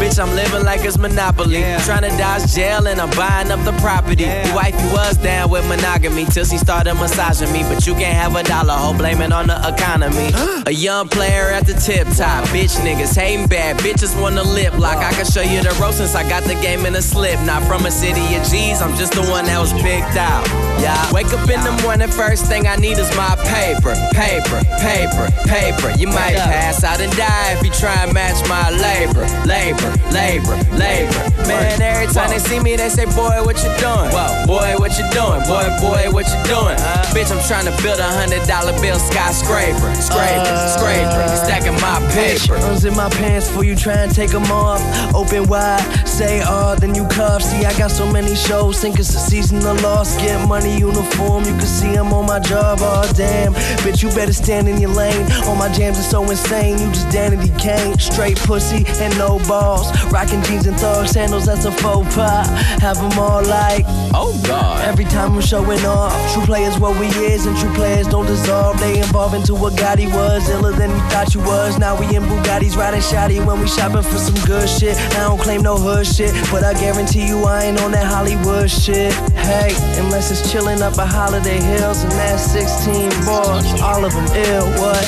Bitch, 0.00 0.18
I'm 0.18 0.34
living 0.34 0.64
like 0.64 0.84
it's 0.84 0.98
Monopoly. 0.98 1.62
Trying 1.84 2.02
to 2.02 2.16
dodge 2.16 2.52
jail 2.54 2.86
and 2.86 3.00
I'm 3.00 3.10
buying 3.10 3.50
up 3.50 3.64
the 3.64 3.72
property. 3.80 4.24
Your 4.24 4.54
wifey 4.54 4.86
was 4.92 5.16
down 5.18 5.50
with 5.50 5.66
monogamy 5.68 6.24
till 6.26 6.44
she 6.44 6.58
started 6.58 6.94
massaging 6.94 7.52
me. 7.52 7.62
But 7.62 7.86
you 7.86 7.94
can't 7.94 8.16
have 8.16 8.36
a 8.36 8.42
dollar, 8.42 8.74
hoe, 8.74 8.96
blaming 8.96 9.32
on 9.32 9.46
the 9.46 9.58
economy. 9.74 10.30
a 10.66 10.72
young 10.72 11.08
player 11.08 11.50
at 11.50 11.66
the 11.66 11.74
tip 11.74 12.06
top. 12.16 12.44
Bitch 12.48 12.76
niggas 12.80 13.14
hating 13.16 13.46
bad, 13.46 13.76
bitches 13.78 14.20
want 14.20 14.38
a 14.38 14.42
lip 14.42 14.76
lock. 14.78 14.98
I 14.98 15.12
can 15.12 15.24
show 15.24 15.42
you 15.42 15.62
the 15.62 15.76
road 15.80 15.94
since 15.94 16.14
I 16.14 16.28
got 16.28 16.44
the 16.44 16.54
game 16.54 16.86
in 16.86 16.94
a 16.94 17.02
slip. 17.02 17.40
Not 17.40 17.62
from 17.64 17.86
a 17.86 17.90
city 17.90 18.34
of 18.36 18.44
G's, 18.48 18.80
I'm 18.80 18.96
just 18.96 19.12
the 19.12 19.22
one 19.30 19.46
that 19.46 19.58
was 19.58 19.72
picked 19.72 20.16
out. 20.16 20.46
Yeah, 20.80 21.12
wake 21.12 21.32
up 21.32 21.48
in 21.48 21.60
the 21.64 21.82
morning, 21.82 22.08
first 22.08 22.46
thing 22.46 22.66
I 22.66 22.76
need 22.76 22.98
is 22.98 23.10
my 23.16 23.36
paper, 23.44 23.94
paper, 24.12 24.60
paper, 24.80 25.23
paper. 25.46 25.90
You 25.98 26.08
might 26.08 26.36
pass 26.36 26.84
out 26.84 27.00
and 27.00 27.14
die 27.16 27.52
if 27.52 27.64
you 27.64 27.70
try 27.70 27.94
and 28.04 28.12
match 28.12 28.40
my 28.48 28.70
labor, 28.70 29.26
labor, 29.46 29.90
labor, 30.10 30.56
labor. 30.76 31.22
Man, 31.46 31.80
every 31.80 32.12
time 32.12 32.30
they 32.30 32.38
see 32.38 32.60
me, 32.60 32.76
they 32.76 32.88
say, 32.88 33.04
boy, 33.16 33.44
what 33.44 33.56
you 33.62 33.70
doing? 33.78 34.10
Boy, 34.46 34.74
what 34.78 34.96
you 34.98 35.06
doing? 35.12 35.40
Boy, 35.46 35.66
boy, 35.80 36.10
what 36.10 36.26
you 36.26 36.40
doing? 36.48 36.76
Uh-huh. 36.76 37.14
Bitch, 37.14 37.30
I'm 37.30 37.42
trying 37.46 37.66
to 37.66 37.74
build 37.82 37.98
a 37.98 38.08
hundred 38.08 38.46
dollar 38.48 38.72
bill 38.80 38.98
skyscraper, 38.98 39.94
scraper, 40.00 40.50
uh-huh. 40.50 40.76
scraper, 40.76 41.22
stacking 41.44 41.78
my 41.80 42.00
paper. 42.12 42.54
Runs 42.54 42.84
in 42.84 42.94
my 42.96 43.08
pants 43.10 43.48
for 43.50 43.64
you 43.64 43.74
try 43.76 43.94
and 44.04 44.14
take 44.14 44.30
them 44.30 44.44
off. 44.50 44.80
Open 45.14 45.46
wide, 45.48 45.84
say 46.06 46.42
all, 46.42 46.76
then 46.76 46.94
you 46.94 47.06
cuff. 47.08 47.42
See, 47.42 47.64
I 47.64 47.76
got 47.78 47.90
so 47.90 48.10
many 48.10 48.34
shows, 48.34 48.80
think 48.80 48.98
it's 48.98 49.14
a 49.14 49.18
season 49.18 49.58
of 49.66 49.82
loss. 49.82 50.16
Get 50.16 50.46
money 50.48 50.78
uniform, 50.78 51.44
you 51.44 51.52
can 51.52 51.66
see 51.66 51.94
I'm 51.94 52.12
on 52.12 52.26
my 52.26 52.40
job. 52.40 52.78
Oh, 52.80 53.10
damn. 53.14 53.54
Bitch, 53.84 54.02
you 54.02 54.08
better 54.10 54.32
stand 54.32 54.68
in 54.68 54.80
your 54.80 54.90
lane. 54.90 55.13
All 55.46 55.56
my 55.56 55.70
jams 55.72 55.98
are 55.98 56.02
so 56.02 56.22
insane, 56.30 56.78
you 56.78 56.86
just 56.88 57.08
Danity 57.08 57.52
Kane. 57.58 57.98
Straight 57.98 58.36
pussy 58.38 58.84
and 59.02 59.16
no 59.18 59.38
balls. 59.46 59.90
Rocking 60.12 60.42
jeans 60.42 60.66
and 60.66 60.76
thug 60.76 61.08
sandals, 61.08 61.46
that's 61.46 61.64
a 61.64 61.72
faux 61.72 62.14
pas. 62.14 62.46
Have 62.80 62.96
them 62.96 63.18
all 63.18 63.42
like, 63.44 63.84
oh 64.14 64.40
God. 64.46 64.86
Every 64.86 65.04
time 65.04 65.32
I'm 65.32 65.40
showing 65.40 65.84
off, 65.84 66.12
true 66.32 66.44
players 66.44 66.78
what 66.78 66.98
we 66.98 67.06
is, 67.06 67.46
and 67.46 67.56
true 67.56 67.72
players 67.74 68.06
don't 68.08 68.26
dissolve. 68.26 68.78
They 68.80 69.00
evolve 69.00 69.34
into 69.34 69.54
what 69.54 69.76
God 69.76 69.98
he 69.98 70.06
was, 70.06 70.48
iller 70.48 70.72
than 70.72 70.90
you 70.90 71.02
thought 71.10 71.34
you 71.34 71.40
was. 71.40 71.78
Now 71.78 71.98
we 71.98 72.06
in 72.14 72.22
Bugattis 72.22 72.76
riding 72.76 73.00
shoddy 73.00 73.40
when 73.40 73.60
we 73.60 73.68
shopping 73.68 74.02
for 74.02 74.18
some 74.18 74.36
good 74.46 74.68
shit. 74.68 74.96
I 75.14 75.28
don't 75.28 75.40
claim 75.40 75.62
no 75.62 75.76
hood 75.76 76.06
shit, 76.06 76.32
but 76.50 76.64
I 76.64 76.74
guarantee 76.74 77.26
you 77.26 77.44
I 77.44 77.64
ain't 77.64 77.80
on 77.80 77.92
that 77.92 78.06
Hollywood 78.06 78.70
shit. 78.70 79.12
Hey, 79.34 79.74
unless 80.00 80.30
it's 80.30 80.50
chilling 80.50 80.82
up 80.82 80.98
at 80.98 81.08
Holiday 81.08 81.60
Hills 81.60 82.02
and 82.02 82.12
that's 82.12 82.42
16 82.52 83.10
bars, 83.26 83.80
all 83.80 84.04
of 84.04 84.12
them 84.12 84.26
ill. 84.48 84.66
What? 84.80 85.03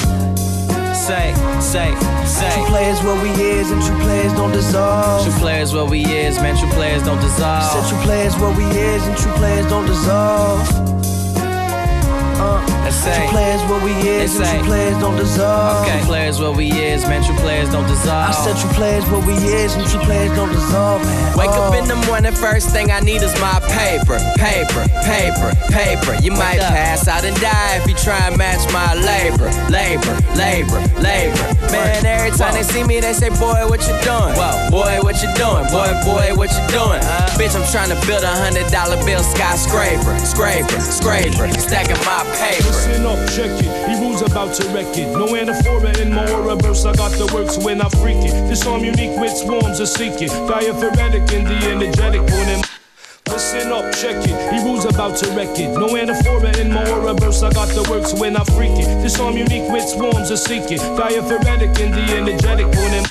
Say, 1.07 1.33
say, 1.61 1.95
say. 2.27 2.51
True 2.53 2.67
players 2.67 3.01
where 3.05 3.15
we 3.23 3.31
is, 3.31 3.71
and 3.71 3.81
true 3.81 3.97
players 4.01 4.33
don't 4.33 4.51
dissolve. 4.51 5.23
True 5.25 5.39
players 5.39 5.73
where 5.73 5.85
we 5.85 6.05
is, 6.05 6.37
man. 6.41 6.57
True 6.57 6.69
players 6.71 7.05
don't 7.05 7.21
dissolve. 7.21 7.71
Said 7.71 7.89
true 7.89 8.05
players 8.05 8.35
where 8.39 8.51
we 8.57 8.65
is, 8.65 9.07
and 9.07 9.17
true 9.17 9.33
players 9.35 9.65
don't 9.69 9.87
dissolve. 9.87 10.69
Uh, 12.43 12.86
Say. 12.93 13.17
true 13.17 13.31
players 13.31 13.63
where 13.69 13.81
we 13.85 13.93
is, 14.09 14.39
and 14.39 14.47
true 14.59 14.67
players 14.69 14.99
don't 14.99 15.17
dissolve. 15.17 15.83
Okay. 15.87 16.01
Players 16.05 16.41
where 16.41 16.53
we 16.53 16.71
is, 16.71 17.07
man. 17.07 17.23
True 17.25 17.35
players 17.37 17.69
don't 17.71 17.87
dissolve. 17.87 18.31
I 18.31 18.33
said 18.33 18.57
true 18.57 18.71
players 18.75 19.05
where 19.11 19.21
we 19.27 19.35
is, 19.35 19.75
and 19.75 19.87
true 19.89 20.01
players 20.01 20.31
don't 20.37 20.53
dissolve, 20.53 21.03
man. 21.05 21.37
Wake 21.37 21.51
up 21.51 21.73
Oh. 21.75 21.79
in 21.79 21.87
the 21.89 21.97
morning, 22.07 22.33
first 22.33 22.71
thing 22.71 22.91
I 22.91 23.01
need 23.01 23.23
is 23.23 23.35
my 23.41 23.59
paper, 23.69 24.19
paper, 24.39 24.87
paper, 25.05 25.51
paper. 25.73 26.15
You 26.23 26.31
might 26.33 26.59
pass 26.61 27.09
out 27.09 27.25
and 27.25 27.37
die 27.41 27.77
if 27.83 27.89
you 27.89 27.95
try 27.95 28.19
and 28.29 28.37
match 28.39 28.63
my 28.73 28.95
labor, 28.95 29.51
labor, 29.69 30.15
labor, 30.39 30.81
labor. 31.03 31.47
Man, 31.73 32.07
every 32.07 32.31
time 32.39 32.55
they 32.55 32.63
see 32.63 32.85
me, 32.85 33.01
they 33.01 33.13
say, 33.13 33.29
Boy, 33.31 33.67
what 33.69 33.81
you 33.83 33.95
doing? 34.07 34.33
Whoa, 34.39 34.71
boy, 34.71 34.99
what 35.03 35.21
you 35.23 35.29
doing? 35.35 35.67
Boy, 35.75 35.91
boy, 36.07 36.33
what 36.39 36.51
you 36.55 36.63
doing? 36.71 37.03
Uh-huh. 37.03 37.39
Bitch, 37.39 37.55
I'm 37.59 37.67
trying 37.73 37.91
to 37.91 37.99
build 38.07 38.23
a 38.23 38.31
hundred 38.33 38.71
dollar 38.71 38.97
bill 39.05 39.23
skyscraper, 39.23 40.17
scraper, 40.23 40.81
scraper, 40.81 41.49
stacking 41.59 41.99
my 42.07 42.23
paper. 42.39 42.76
Listen 42.77 43.07
up, 43.07 43.19
check 43.33 43.51
it. 43.65 43.89
He 43.89 43.95
rules 44.05 44.21
about 44.21 44.55
to 44.57 44.69
wreck 44.69 44.97
it. 44.99 45.09
No 45.17 45.29
anaphora 45.29 45.97
in 45.99 46.13
my 46.13 46.31
aura 46.31 46.57
burst. 46.57 46.85
I 46.85 46.93
got 46.95 47.11
the 47.13 47.25
works 47.33 47.57
when 47.57 47.81
I 47.81 47.89
freak 47.89 48.21
it. 48.21 48.37
This 48.49 48.67
arm 48.67 48.85
unique 48.85 49.19
with 49.19 49.33
swarms 49.33 49.81
of 49.81 49.89
seeking. 49.89 50.29
Diaphoretic 50.29 51.33
in 51.33 51.45
the 51.45 51.57
energetic 51.73 52.21
morning. 52.29 52.63
Listen 53.29 53.73
up, 53.73 53.93
check 53.97 54.17
it. 54.29 54.37
E-Rule's 54.55 54.85
about 54.85 55.17
to 55.17 55.27
wreck 55.33 55.59
it. 55.59 55.73
No 55.73 55.89
anaphora 55.97 56.55
in 56.59 56.71
my 56.71 56.89
aura 56.91 57.15
burst. 57.15 57.43
I 57.43 57.51
got 57.51 57.69
the 57.69 57.83
works 57.91 58.13
when 58.13 58.37
I 58.37 58.45
freak 58.45 58.77
it. 58.77 58.89
This 59.03 59.19
arm 59.19 59.39
unique 59.39 59.71
with 59.73 59.89
swarms 59.89 60.31
of 60.31 60.39
seeking. 60.39 60.79
Diaphoretic 61.01 61.81
in 61.81 61.93
the 61.93 62.05
energetic 62.13 62.67
morning. 62.75 63.07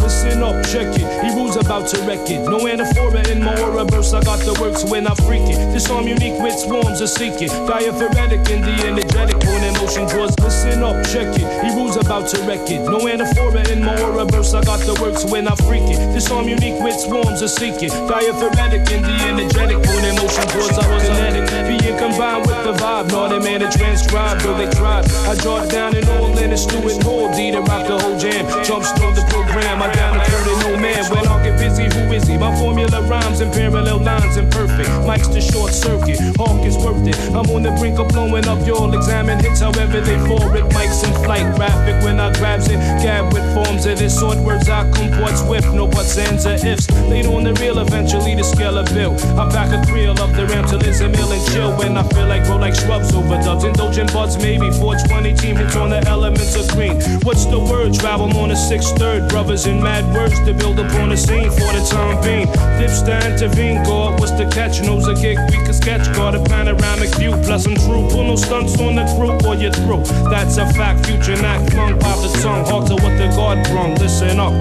Listen 0.00 0.42
up, 0.42 0.64
check 0.66 0.88
it. 0.96 1.06
E-Rule's 1.24 1.56
about 1.56 1.88
to 1.88 1.98
wreck 2.02 2.28
it. 2.30 2.40
No 2.44 2.58
anaphora 2.60 3.26
in 3.30 3.42
my 3.42 3.58
aura 3.60 3.84
burst. 3.84 4.14
I 4.14 4.22
got 4.22 4.40
the 4.40 4.52
works 4.60 4.84
when 4.84 5.06
I 5.06 5.14
freak 5.26 5.48
it. 5.48 5.58
This 5.72 5.90
arm 5.90 6.06
unique 6.06 6.40
with 6.42 6.58
swarms 6.58 7.00
of 7.00 7.08
seeking. 7.08 7.48
Diaphoretic 7.66 8.48
in 8.50 8.60
the 8.62 8.74
energetic 8.84 9.42
when 9.44 9.62
emotion 9.64 10.06
draws. 10.06 10.38
Listen 10.40 10.82
up, 10.82 11.04
check 11.06 11.28
it. 11.36 11.46
E-Rule's 11.66 11.96
about 11.96 12.28
to 12.28 12.42
wreck 12.44 12.68
it. 12.70 12.82
No 12.84 12.98
anaphora 13.00 13.68
in 13.70 13.84
my 13.84 14.00
aura 14.02 14.26
burst. 14.26 14.54
I 14.54 14.62
got 14.62 14.80
the 14.80 14.94
works 15.00 15.24
when 15.24 15.48
I 15.48 15.54
freak 15.64 15.88
it. 15.88 16.00
This 16.12 16.30
arm 16.30 16.48
unique 16.48 16.82
with 16.82 16.98
swarms 16.98 17.40
of 17.42 17.50
seeking. 17.50 17.90
Diaphoretic 18.08 18.90
in 18.90 19.02
the 19.02 19.14
energetic 19.24 19.78
when 19.78 20.04
emotion 20.04 20.46
draws. 20.52 20.76
I 20.76 20.84
was 20.92 21.02
kinetic. 21.04 21.48
Being 21.68 21.96
combined 21.96 22.46
with 22.46 22.60
the 22.64 22.72
vibe. 22.72 23.12
A 23.14 23.40
man 23.40 23.60
to 23.60 23.70
transcribe, 23.78 24.40
though 24.40 24.56
they 24.56 24.68
tried. 24.70 25.06
I 25.24 25.34
jot 25.36 25.70
down 25.70 25.96
in 25.96 26.06
all 26.10 26.36
in 26.38 26.52
a 26.52 26.56
stew 26.56 26.76
and 26.88 27.02
hold. 27.02 27.32
D 27.34 27.50
to 27.52 27.60
rock 27.60 27.86
the 27.86 27.98
whole 27.98 28.18
jam. 28.18 28.44
Jump 28.64 28.84
stole 28.84 29.12
the 29.12 29.24
program. 29.30 29.83
I 29.84 29.92
down 29.92 30.16
and 30.16 30.24
turn 30.24 30.44
no 30.64 30.80
man. 30.80 31.04
When 31.12 31.26
I 31.26 31.42
get 31.44 31.58
busy, 31.58 31.84
who 31.84 32.12
is 32.12 32.26
he? 32.26 32.38
My 32.38 32.54
formula 32.56 33.02
rhymes 33.02 33.40
and 33.40 33.52
parallel 33.52 33.98
lines 33.98 34.36
and 34.36 34.50
perfect. 34.50 34.88
Mike's 35.06 35.28
the 35.28 35.40
short 35.40 35.72
circuit. 35.72 36.18
Hawk 36.36 36.64
is 36.64 36.76
worth 36.76 37.06
it. 37.06 37.18
I'm 37.36 37.44
on 37.52 37.62
the 37.62 37.72
brink 37.72 37.98
of 37.98 38.08
blowing 38.08 38.46
up. 38.48 38.64
You'll 38.66 38.94
examine 38.94 39.38
hits 39.40 39.60
however 39.60 40.00
they 40.00 40.18
fall. 40.26 40.48
It 40.56 40.64
Mike's 40.72 41.02
in 41.04 41.12
flight. 41.24 41.44
Graphic 41.56 42.02
when 42.02 42.18
I 42.18 42.32
grabs 42.32 42.68
it. 42.68 42.78
Gab 43.04 43.32
with 43.34 43.44
forms 43.52 43.84
of 43.84 43.98
this 43.98 44.18
sort. 44.18 44.38
Words 44.38 44.68
I 44.68 44.90
comport 44.90 45.36
swift. 45.36 45.68
No 45.74 45.86
buts, 45.86 46.16
ands, 46.16 46.46
or 46.46 46.56
ifs. 46.66 46.90
Later 47.04 47.32
on 47.32 47.44
the 47.44 47.52
real, 47.60 47.78
eventually 47.78 48.34
the 48.34 48.44
scale 48.44 48.78
of 48.78 48.86
bill. 48.86 49.12
I 49.38 49.48
back 49.52 49.68
a 49.68 49.84
creel 49.90 50.12
up 50.12 50.32
the 50.32 50.46
ramp 50.46 50.68
till 50.68 50.80
it's 50.80 51.00
a 51.00 51.08
mill 51.08 51.30
and 51.30 51.44
chill. 51.52 51.76
When 51.76 51.96
I 51.98 52.08
feel 52.08 52.26
like 52.26 52.44
grow 52.44 52.56
like 52.56 52.74
shrubs 52.74 53.14
over 53.14 53.36
dubs. 53.44 53.64
Indulgent 53.64 54.12
buds, 54.14 54.38
maybe 54.38 54.70
420 54.70 55.34
team 55.34 55.56
hits 55.56 55.76
on 55.76 55.90
the 55.90 56.00
elements 56.08 56.56
of 56.56 56.68
green. 56.72 57.00
What's 57.20 57.44
the 57.44 57.60
word? 57.60 57.92
Travel 57.92 58.34
on 58.38 58.50
a 58.50 58.56
sixth 58.56 58.96
third. 58.96 59.28
Brothers 59.28 59.66
in 59.74 59.82
mad 59.82 60.04
words 60.14 60.38
to 60.40 60.52
build 60.54 60.78
upon 60.78 61.12
a 61.12 61.16
scene 61.16 61.50
for 61.50 61.70
the 61.72 61.86
time 61.90 62.20
being. 62.22 62.46
Dips 62.78 63.02
to 63.02 63.14
intervene, 63.26 63.82
God, 63.84 64.20
what's 64.20 64.32
the 64.32 64.46
catch? 64.46 64.80
Knows 64.82 65.06
a 65.08 65.14
gig 65.14 65.38
we 65.50 65.58
can 65.64 65.72
sketch, 65.72 66.06
got 66.14 66.34
a 66.34 66.42
panoramic 66.44 67.14
view. 67.16 67.32
Plus 67.44 67.66
I'm 67.66 67.74
true, 67.74 68.08
pull 68.10 68.24
no 68.24 68.36
stunts 68.36 68.78
on 68.80 68.96
the 68.96 69.04
crew 69.14 69.34
or 69.48 69.54
you're 69.54 69.72
through. 69.72 70.04
That's 70.30 70.56
a 70.56 70.66
fact, 70.74 71.06
future 71.06 71.40
not 71.40 71.70
flung 71.70 71.98
by 71.98 72.14
the 72.22 72.30
tongue. 72.42 72.64
Hard 72.66 72.86
to 72.88 72.94
what 72.94 73.16
the 73.18 73.28
God 73.36 73.64
brung, 73.68 73.94
listen 73.96 74.38
up. 74.40 74.52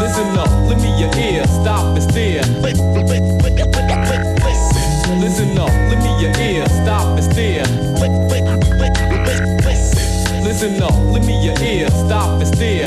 Listen 0.00 0.38
up, 0.38 0.50
lend 0.68 0.82
me 0.82 0.90
your 1.00 1.12
ear, 1.16 1.44
stop 1.46 1.96
and 1.96 2.02
stare. 2.02 2.42
Listen 5.20 5.58
up, 5.58 5.70
lend 5.88 6.02
me 6.02 6.12
your 6.22 6.34
ear, 6.40 6.66
stop 6.66 7.18
and 7.18 7.32
stare. 7.32 7.79
Listen 10.60 10.82
up, 10.82 10.92
lend 11.10 11.26
me 11.26 11.42
your 11.42 11.58
ear, 11.62 11.88
stop 11.88 12.38
and 12.38 12.46
stare. 12.54 12.86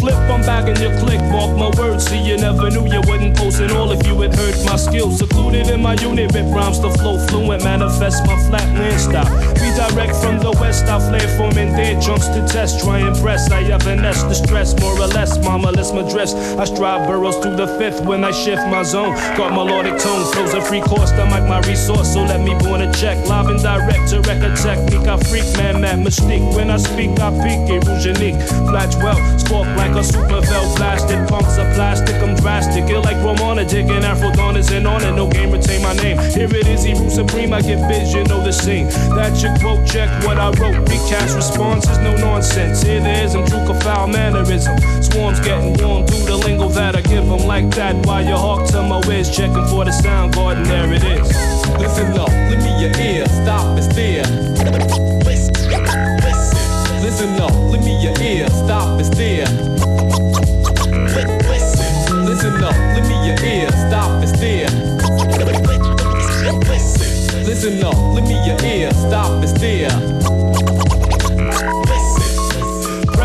Flip, 0.00 0.14
I'm 0.14 0.37
back 0.48 0.66
in 0.66 0.80
your 0.80 0.98
click, 0.98 1.20
mark 1.28 1.52
my 1.58 1.68
words. 1.78 2.06
See, 2.08 2.22
you 2.22 2.38
never 2.38 2.70
knew 2.70 2.86
you 2.88 3.02
wouldn't 3.04 3.36
post 3.36 3.60
it 3.60 3.70
all 3.72 3.92
if 3.92 4.06
you 4.06 4.18
had 4.22 4.34
heard 4.34 4.56
my 4.64 4.76
skills. 4.76 5.18
Secluded 5.18 5.68
in 5.68 5.82
my 5.82 5.92
unit, 6.00 6.32
rip 6.32 6.46
rhymes 6.46 6.78
to 6.78 6.90
flow 6.98 7.18
fluent, 7.26 7.62
manifest 7.64 8.24
my 8.24 8.36
flatland 8.48 8.98
style. 8.98 9.28
Redirect 9.60 10.16
from 10.16 10.38
the 10.38 10.52
west, 10.58 10.86
I 10.86 10.98
flare 11.06 11.28
forming 11.36 11.76
dead 11.76 12.00
chunks 12.00 12.28
to 12.28 12.40
test. 12.48 12.80
Try 12.80 13.00
and 13.00 13.14
press, 13.18 13.50
I 13.50 13.62
evanesce 13.64 14.22
the 14.22 14.34
stress, 14.34 14.72
more 14.80 14.96
or 14.98 15.08
less. 15.08 15.36
Mama, 15.44 15.70
let's 15.70 15.92
my 15.92 16.08
dress. 16.10 16.32
I 16.56 16.64
strive 16.64 17.06
burrows 17.06 17.36
through 17.36 17.56
the 17.56 17.68
fifth 17.78 18.00
when 18.06 18.24
I 18.24 18.30
shift 18.30 18.64
my 18.68 18.82
zone. 18.82 19.12
Got 19.36 19.52
melodic 19.52 20.00
tone, 20.00 20.24
flows 20.32 20.54
a 20.54 20.62
free 20.62 20.80
course, 20.80 21.12
I 21.12 21.24
mic 21.28 21.46
my 21.46 21.60
resource, 21.68 22.14
so 22.14 22.24
let 22.24 22.40
me 22.40 22.54
born 22.64 22.80
a 22.80 22.90
check. 22.94 23.18
Live 23.28 23.48
and 23.48 23.60
direct 23.60 24.08
to 24.10 24.16
record 24.22 24.56
technique. 24.56 25.06
I 25.06 25.18
freak, 25.28 25.44
man, 25.58 25.82
mad 25.82 25.98
mystique. 25.98 26.56
When 26.56 26.70
I 26.70 26.78
speak, 26.78 27.20
I 27.20 27.28
peak, 27.44 27.60
it 27.68 27.84
rouge 27.84 28.06
unique. 28.06 28.40
Flash 28.70 28.96
well, 28.96 29.20
spark 29.38 29.68
like 29.76 29.92
a 29.92 30.02
super 30.02 30.37
belt 30.42 30.76
blasted. 30.76 31.28
Punks 31.28 31.58
are 31.58 31.72
plastic, 31.74 32.16
I'm 32.16 32.34
drastic. 32.36 32.88
Ill 32.90 33.02
like 33.02 33.16
Romana, 33.24 33.64
digging 33.64 34.04
Afro 34.04 34.30
Donnas 34.32 34.70
and 34.72 34.86
on 34.86 35.02
it. 35.04 35.12
No 35.12 35.28
game, 35.28 35.50
retain 35.50 35.82
my 35.82 35.94
name. 35.94 36.18
Here 36.18 36.48
it 36.48 36.66
is, 36.66 36.86
E-Rule 36.86 37.10
supreme. 37.10 37.52
I 37.52 37.60
get 37.62 37.80
vision, 37.88 38.24
know 38.24 38.42
the 38.42 38.52
scene. 38.52 38.86
That 39.16 39.40
your 39.42 39.56
quote, 39.58 39.86
check 39.86 40.08
what 40.24 40.38
I 40.38 40.50
wrote. 40.60 40.88
Recast 40.88 41.36
responses, 41.36 41.98
no 41.98 42.16
nonsense. 42.16 42.82
Here 42.82 43.00
there 43.00 43.24
is, 43.24 43.34
I'm 43.34 43.44
a 43.44 43.80
foul 43.80 44.06
mannerism. 44.08 44.78
Swarms 45.02 45.40
getting 45.40 45.74
warm 45.82 46.06
through 46.06 46.26
the 46.26 46.36
lingo 46.36 46.68
that 46.68 46.96
I 46.96 47.00
give 47.02 47.26
them 47.26 47.46
like 47.46 47.70
that. 47.76 47.94
While 48.06 48.24
you 48.24 48.36
hawk 48.36 48.66
to 48.70 48.82
my 48.82 49.00
whiz, 49.06 49.34
checking 49.34 49.66
for 49.66 49.84
the 49.84 49.92
sound 49.92 50.34
garden, 50.34 50.64
there 50.64 50.92
it 50.92 51.04
is. 51.04 51.28
Listen 51.78 52.12
up, 52.18 52.28
lend 52.28 52.62
me 52.62 52.82
your 52.82 52.96
ear, 53.00 53.26
stop 53.26 53.78
and 53.78 53.84
stare. 53.92 54.24
Listen 57.02 57.40
up, 57.40 57.52
lend 57.70 57.84
me 57.84 58.02
your 58.02 58.20
ear, 58.20 58.48
stop 58.48 58.98
and 58.98 59.06
stare. 59.06 59.77
Listen 62.48 62.64
up, 62.64 62.72
lend 62.94 63.08
me 63.08 63.14
your 63.26 63.36
ear, 63.44 63.68
stop 63.72 64.10
and 64.22 64.28
stare. 64.30 64.70
Listen 67.44 67.84
up, 67.84 67.94
lend 68.14 68.26
me 68.26 68.36
your 68.46 68.58
ear, 68.64 68.90
stop 68.92 69.42
and 69.42 69.48
stare. 69.50 69.90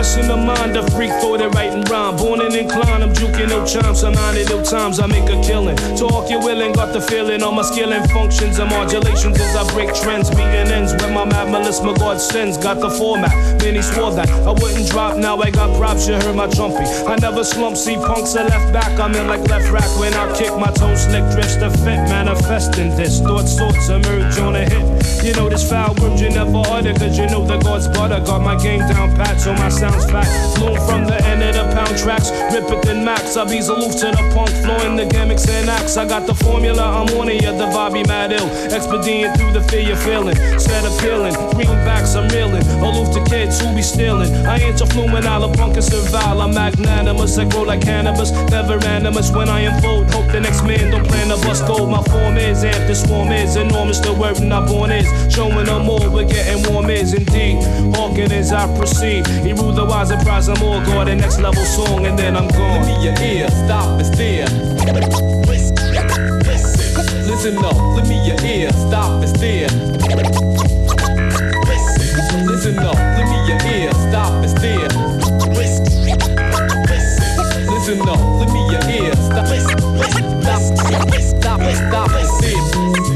Pressing 0.04 0.28
the 0.28 0.36
mind, 0.36 0.76
of 0.76 0.84
freak 0.92 1.12
thought 1.24 1.40
it 1.40 1.48
right 1.56 1.72
and 1.72 1.88
rhyme. 1.90 2.18
Born 2.18 2.42
and 2.42 2.54
inclined, 2.54 3.02
I'm 3.06 3.14
juking 3.14 3.48
no 3.48 3.66
chimes. 3.66 4.04
I'm 4.04 4.14
minding 4.14 4.50
no 4.50 4.62
times, 4.62 5.00
I 5.00 5.08
make 5.08 5.30
a 5.32 5.42
killing. 5.42 5.78
Talk 5.96 6.30
you 6.30 6.40
willing, 6.40 6.74
got 6.74 6.92
the 6.92 7.00
feeling. 7.00 7.42
All 7.42 7.54
my 7.54 7.62
skill 7.62 7.94
and 7.94 8.04
functions 8.12 8.60
and 8.60 8.70
modulations 8.70 9.40
as 9.40 9.56
I 9.56 9.64
break 9.72 9.96
trends. 9.96 10.30
Meeting 10.32 10.68
ends 10.76 10.92
when 11.00 11.14
my 11.14 11.24
mad 11.24 11.50
Melissa 11.54 11.86
my 11.86 11.94
God 11.94 12.20
sends. 12.20 12.58
Got 12.58 12.82
the 12.82 12.90
format, 12.90 13.32
many 13.64 13.82
swore 13.82 14.12
that 14.12 14.30
I 14.30 14.52
wouldn't 14.52 14.92
drop. 14.92 15.16
Now 15.16 15.38
I 15.38 15.50
got 15.52 15.74
props, 15.80 16.06
you 16.06 16.16
heard 16.16 16.36
my 16.36 16.48
trumpy. 16.48 16.84
I 17.08 17.16
never 17.16 17.46
slump, 17.46 17.78
see 17.78 17.96
punks 17.96 18.36
are 18.36 18.44
left 18.44 18.74
back. 18.74 19.00
I'm 19.00 19.16
in 19.16 19.28
like 19.28 19.48
left 19.48 19.72
rack 19.72 19.88
when 19.98 20.14
I 20.16 20.28
kick 20.38 20.52
my 20.60 20.72
toe 20.76 20.96
slick 20.96 21.24
drifts 21.32 21.56
to 21.64 21.70
fit. 21.70 22.04
Manifesting 22.12 22.90
this, 22.98 23.22
thoughts, 23.22 23.56
sorts 23.56 23.88
emerge 23.88 24.38
on 24.40 24.58
a 24.58 24.68
hit. 24.68 25.24
You 25.24 25.32
know 25.32 25.48
this 25.48 25.64
foul 25.64 25.96
word 25.96 26.20
you 26.20 26.30
never 26.30 26.62
utter, 26.68 26.94
cause 26.94 27.18
you 27.18 27.26
know 27.28 27.48
the 27.48 27.58
God's 27.60 27.88
butter. 27.88 28.20
Got 28.20 28.42
my 28.42 28.62
game 28.62 28.80
down 28.80 29.16
pat, 29.16 29.40
so 29.40 29.54
my 29.54 29.70
fat. 30.10 30.28
Bloom 30.56 30.78
from 30.88 31.06
the 31.06 31.18
end 31.26 31.44
of 31.44 31.54
the 31.56 31.66
pound 31.76 31.98
tracks, 31.98 32.32
rip 32.54 32.70
it 32.70 32.82
then 32.84 33.04
max. 33.04 33.36
I 33.38 33.46
bees 33.46 33.68
aloof 33.68 33.94
to 34.02 34.12
the 34.12 34.24
punk, 34.34 34.50
flowing 34.64 34.96
the 34.96 35.06
gimmicks 35.06 35.48
and 35.50 35.70
acts. 35.70 35.98
I 35.98 36.08
got 36.08 36.28
the 36.28 36.36
formula, 36.36 36.84
I'm 36.84 37.10
on 37.18 37.30
it, 37.30 37.42
yeah, 37.42 37.52
the 37.52 37.66
vibe 37.66 37.94
be 37.94 38.04
mad 38.04 38.32
ill. 38.32 38.48
Expedient 38.74 39.38
through 39.38 39.54
the 39.54 39.62
fear 39.70 39.82
you're 39.82 39.98
feeling, 39.98 40.36
set 40.60 40.86
appealing. 40.86 41.34
Greenbacks, 41.56 42.16
I'm 42.16 42.28
reeling, 42.30 42.66
aloof 42.80 43.14
to 43.16 43.24
kids 43.30 43.60
who 43.60 43.74
be 43.76 43.82
stealing. 43.82 44.32
I 44.46 44.58
ain't 44.58 44.80
your 44.80 44.88
fluent, 44.88 45.26
I'll 45.26 45.52
punk 45.54 45.76
and 45.76 45.84
survive. 45.84 46.38
I'm 46.38 46.54
magnanimous, 46.54 47.38
I 47.38 47.46
grow 47.50 47.64
like 47.64 47.82
cannabis, 47.82 48.32
never 48.52 48.78
animus 48.86 49.32
when 49.32 49.50
I 49.50 49.62
unfold. 49.62 50.12
Hope 50.12 50.32
the 50.32 50.40
next 50.40 50.64
man 50.64 50.92
don't 50.92 51.08
plan 51.08 51.30
to 51.30 51.38
bust 51.46 51.66
gold, 51.68 51.90
my 51.90 52.04
form 52.04 52.38
is. 52.38 52.64
Amp 52.64 52.88
the 52.88 52.96
swarm 52.96 53.32
is 53.32 53.56
enormous, 53.56 54.00
the 54.00 54.14
word 54.14 54.38
I 54.38 54.66
born 54.66 54.92
is. 54.92 55.08
Showing 55.34 55.66
them 55.66 55.86
more, 55.86 56.10
we're 56.10 56.28
getting 56.28 56.62
warm 56.72 56.90
is 56.90 57.14
indeed. 57.14 57.64
Hawking 57.96 58.32
as 58.32 58.52
I 58.52 58.66
proceed. 58.78 59.26
He 59.28 59.54
ruled 59.54 59.76
the 59.76 59.83
wise 59.86 60.12
and 60.12 60.22
prize 60.24 60.48
them 60.48 60.62
all. 60.62 60.82
Go 60.86 61.04
the 61.06 61.16
next 61.16 61.40
level 61.40 61.64
song, 61.66 62.06
and 62.06 62.18
then 62.18 62.36
I'm 62.36 62.48
gone. 62.48 62.82
Give 62.82 62.88
me 62.88 63.04
your 63.06 63.16
ear, 63.22 63.50
stop 63.50 64.00
and 64.00 64.06
stare. 64.06 64.48
Listen 67.28 67.58
up, 67.58 67.76
let 67.96 68.08
me 68.08 68.26
your 68.26 68.40
ear, 68.46 68.72
stop 68.72 69.22
and 69.24 69.30
stare. 69.36 69.68
Listen 72.46 72.80
up, 72.80 72.96
let 72.96 73.26
me 73.32 73.38
your 73.48 73.60
ear, 73.74 73.92
stop 73.94 74.34
and 74.44 74.50
stare. 74.50 74.90
Listen 77.70 78.02
up, 78.08 78.20
let 78.40 78.50
me 78.52 78.62
your 78.72 78.84
ear, 78.90 79.14
stop, 79.16 79.48
stop, 79.48 80.62
stop, 81.22 81.62
stop 81.74 82.12
and 82.12 82.28
stare. 82.28 83.13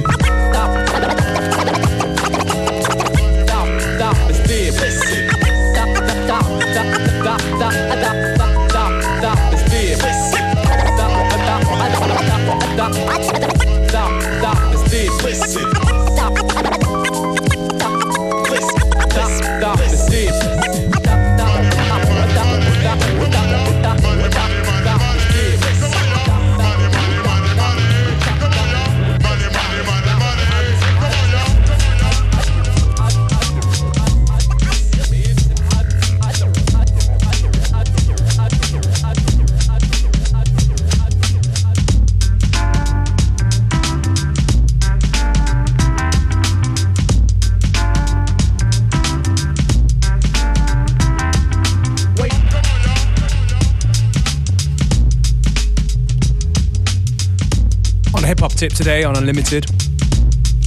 Tip 58.58 58.74
today 58.74 59.04
on 59.04 59.16
Unlimited. 59.16 59.68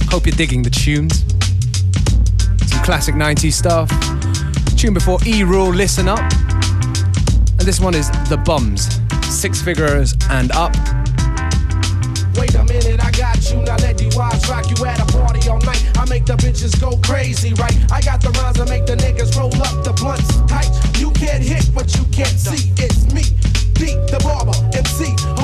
Hope 0.07 0.25
you're 0.25 0.35
digging 0.37 0.63
the 0.63 0.69
tunes. 0.69 1.25
Some 2.71 2.81
classic 2.85 3.15
90s 3.15 3.51
stuff. 3.51 3.89
Tune 4.77 4.93
before 4.93 5.19
E 5.25 5.43
Rule, 5.43 5.73
Listen 5.73 6.07
Up. 6.07 6.19
And 6.19 7.67
this 7.67 7.81
one 7.81 7.93
is 7.93 8.09
The 8.29 8.41
Bums. 8.45 8.87
Six 9.27 9.61
figures 9.61 10.15
and 10.29 10.53
up. 10.53 10.71
Wait 12.39 12.55
a 12.55 12.63
minute, 12.63 13.03
I 13.03 13.11
got 13.11 13.51
you. 13.51 13.57
Now 13.63 13.75
let 13.83 13.97
these 13.97 14.15
wise 14.15 14.47
rock 14.47 14.69
you 14.69 14.85
at 14.85 15.01
a 15.01 15.05
party 15.11 15.49
all 15.49 15.59
night. 15.59 15.83
I 15.97 16.05
make 16.07 16.25
the 16.25 16.37
bitches 16.37 16.79
go 16.79 16.95
crazy, 17.03 17.53
right? 17.55 17.75
I 17.91 17.99
got 17.99 18.21
the 18.21 18.29
rhymes 18.39 18.55
that 18.55 18.69
make 18.69 18.85
the 18.85 18.95
niggas 18.95 19.37
roll 19.37 19.53
up 19.61 19.83
the 19.83 19.91
blunts 19.91 20.39
tight. 20.47 20.71
You 20.97 21.11
can't 21.11 21.43
hit 21.43 21.65
what 21.75 21.93
you 21.97 22.05
can't 22.05 22.39
see. 22.39 22.71
It's 22.81 23.11
me, 23.11 23.23
D, 23.73 23.95
the 24.07 24.21
barber, 24.23 24.55
MC. 24.77 25.40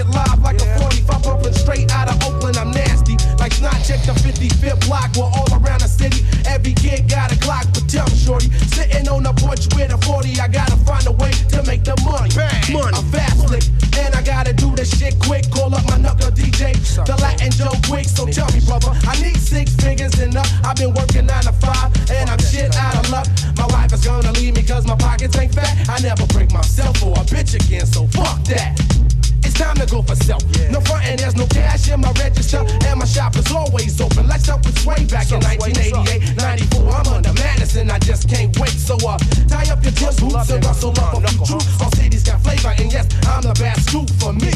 I'm. 0.00 0.06
Get 0.06 0.14
live 0.14 0.42
like 0.42 0.60
a 0.60 0.78
45 0.80 1.22
bumping 1.22 1.52
straight 1.54 1.92
out 1.92 2.08
of 2.08 2.22
Oakland. 2.24 2.56
I'm 2.56 2.70
nasty. 2.70 3.16
Like 3.38 3.52
Snot 3.52 3.80
check 3.84 4.02
the 4.04 4.12
55th 4.12 4.86
block. 4.86 5.10
We're 5.16 5.24
all 5.24 5.48
around 5.52 5.80
the 5.80 5.88
city. 5.88 6.24
Every 6.46 6.72
kid 6.72 7.08
got 7.08 7.32
a 7.32 7.36
Glock, 7.36 7.72
but 7.72 7.88
tell 7.88 8.08
shorty. 8.08 8.50
Sitting 8.76 9.08
on 9.08 9.22
the 9.22 9.32
porch 9.32 9.68
with 9.74 9.92
a 9.92 9.98
40. 9.98 10.40
I 10.40 10.48
gotta 10.48 10.76
find 10.84 11.06
a 11.06 11.12
way 11.12 11.32
to 11.52 11.62
make 11.64 11.84
the 11.84 11.96
money. 12.04 12.28
Money. 12.72 12.92
A 12.92 13.02
fast 13.08 13.48
lick. 13.48 13.64
And 13.96 14.14
I 14.14 14.22
gotta 14.22 14.52
do 14.52 14.74
this 14.76 14.92
shit 14.98 15.18
quick. 15.20 15.48
Call 15.50 15.74
up 15.74 15.84
my 15.88 15.96
knuckle 15.96 16.30
DJ, 16.30 16.76
the 17.06 17.16
Latin 17.22 17.50
Joe 17.50 17.72
Quick. 17.88 18.04
So 18.04 18.26
tell 18.26 18.50
me, 18.52 18.60
brother, 18.66 18.92
I 19.08 19.16
need 19.22 19.40
six 19.40 19.74
figures 19.76 20.18
and 20.20 20.36
up. 20.36 20.46
I've 20.64 20.76
been 20.76 20.92
working 20.92 21.26
nine 21.26 21.44
to 21.44 21.52
five, 21.52 21.88
and 22.10 22.28
I'm 22.28 22.38
shit 22.40 22.74
out 22.76 23.00
of 23.00 23.08
luck. 23.08 23.26
My 23.56 23.66
wife 23.72 23.92
is 23.92 24.04
gonna 24.04 24.32
leave 24.32 24.54
me 24.54 24.62
cause 24.62 24.86
my 24.86 24.96
pockets 24.96 25.36
ain't 25.38 25.54
fat. 25.54 25.88
I 25.88 26.00
never 26.00 26.26
break 26.26 26.52
myself 26.52 26.98
for 26.98 27.12
a 27.12 27.24
bitch 27.24 27.54
again, 27.54 27.86
so 27.86 28.06
fuck 28.08 28.44
that. 28.52 28.76
Time 29.56 29.76
to 29.76 29.86
go 29.86 30.02
for 30.02 30.14
self. 30.16 30.44
No 30.70 30.80
frontin', 30.80 31.16
there's 31.16 31.34
no 31.34 31.46
cash 31.46 31.88
in 31.90 32.00
my 32.00 32.12
register, 32.12 32.64
and 32.84 33.00
my 33.00 33.06
shop 33.06 33.36
is 33.36 33.50
always 33.52 33.98
open. 34.00 34.26
Let's 34.28 34.48
up 34.48 34.64
with 34.66 34.78
sway 34.78 35.04
back 35.06 35.32
in 35.32 35.40
1988, 35.40 36.36
94. 36.36 36.92
I'm 36.92 37.06
under 37.08 37.32
Madison, 37.32 37.90
I 37.90 37.98
just 37.98 38.28
can't 38.28 38.52
wait. 38.60 38.76
So 38.76 38.96
uh, 39.08 39.16
tie 39.48 39.72
up 39.72 39.82
your 39.82 39.92
tips, 39.92 40.20
boots, 40.20 40.50
and 40.50 40.64
rustle 40.64 40.90
up 41.00 41.16
a 41.16 41.28
few 41.28 41.46
troops. 41.46 41.80
All 41.80 41.90
cities 41.92 42.22
got 42.22 42.42
flavor, 42.42 42.74
and 42.76 42.92
yes, 42.92 43.08
I'm 43.26 43.42
the 43.42 43.56
best 43.58 43.88
scoop 43.88 44.10
for 44.20 44.32
me. 44.34 44.52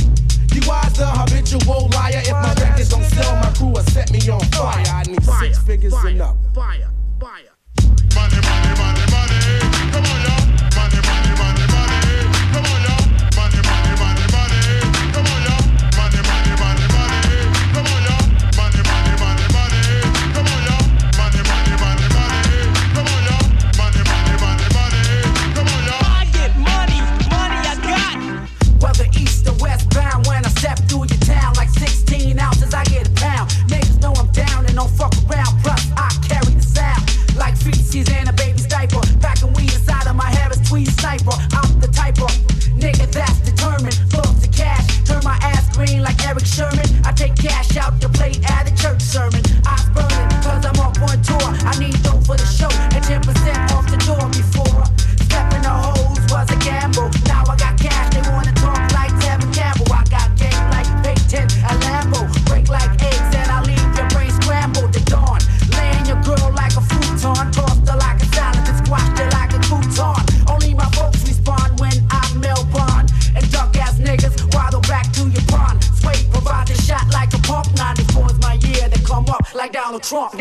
You 0.53 0.61
was 0.69 0.93
the 0.93 1.07
habitual 1.07 1.89
liar. 1.95 2.21
If 2.21 2.33
my 2.33 2.53
records 2.61 2.91
don't 2.91 3.05
sell, 3.05 3.37
my 3.37 3.51
crew 3.57 3.69
will 3.69 3.85
set 3.95 4.13
me 4.13 4.21
on 4.29 4.41
fire. 4.53 4.85
I 4.87 5.05
need 5.09 5.23
six 5.23 5.59
figures 5.65 5.95
and 6.05 6.21
up. 6.21 6.37
Fire. 6.55 6.90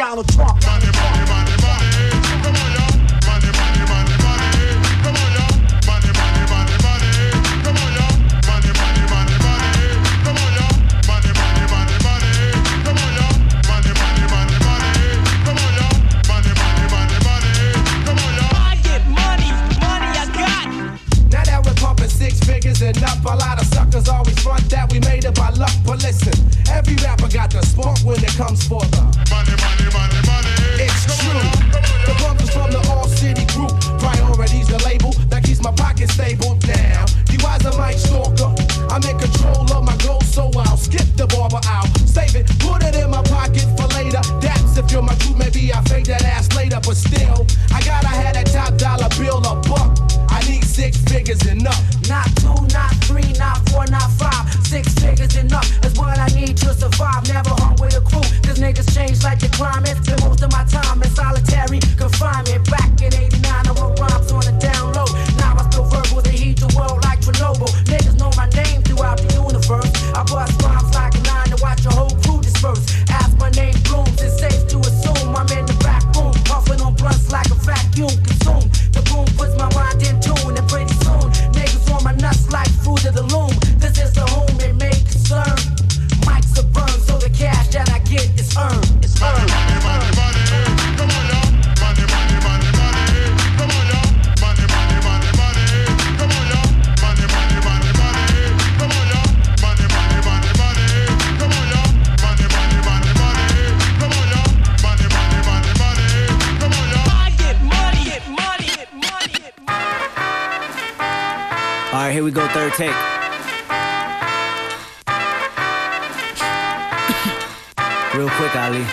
Donald 0.10 0.28
Trump. 0.30 0.49
We 112.18 112.32
go, 112.32 112.48
third 112.50 112.74
take. 112.74 112.90
Real 118.16 118.30
quick, 118.30 118.56
Ali. 118.56 118.84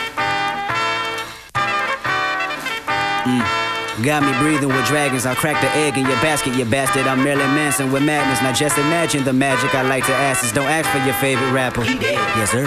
Mm. 3.24 4.04
Got 4.04 4.22
me 4.22 4.32
breathing 4.38 4.68
with 4.68 4.86
dragons. 4.86 5.24
I'll 5.24 5.34
crack 5.34 5.62
the 5.62 5.70
egg 5.80 5.96
in 5.96 6.04
your 6.04 6.20
basket, 6.20 6.54
you 6.54 6.66
bastard. 6.66 7.06
I'm 7.06 7.24
Marilyn 7.24 7.54
Manson 7.54 7.90
with 7.90 8.04
madness. 8.04 8.42
Now 8.42 8.52
just 8.52 8.76
imagine 8.76 9.24
the 9.24 9.32
magic 9.32 9.74
I 9.74 9.80
like 9.82 10.04
to 10.06 10.14
ask 10.14 10.44
is 10.44 10.52
don't 10.52 10.68
ask 10.68 10.90
for 10.90 10.98
your 10.98 11.14
favorite 11.14 11.50
rapper. 11.52 11.82
He 11.82 11.94
did. 11.94 12.20
Yes, 12.36 12.50
sir. 12.50 12.66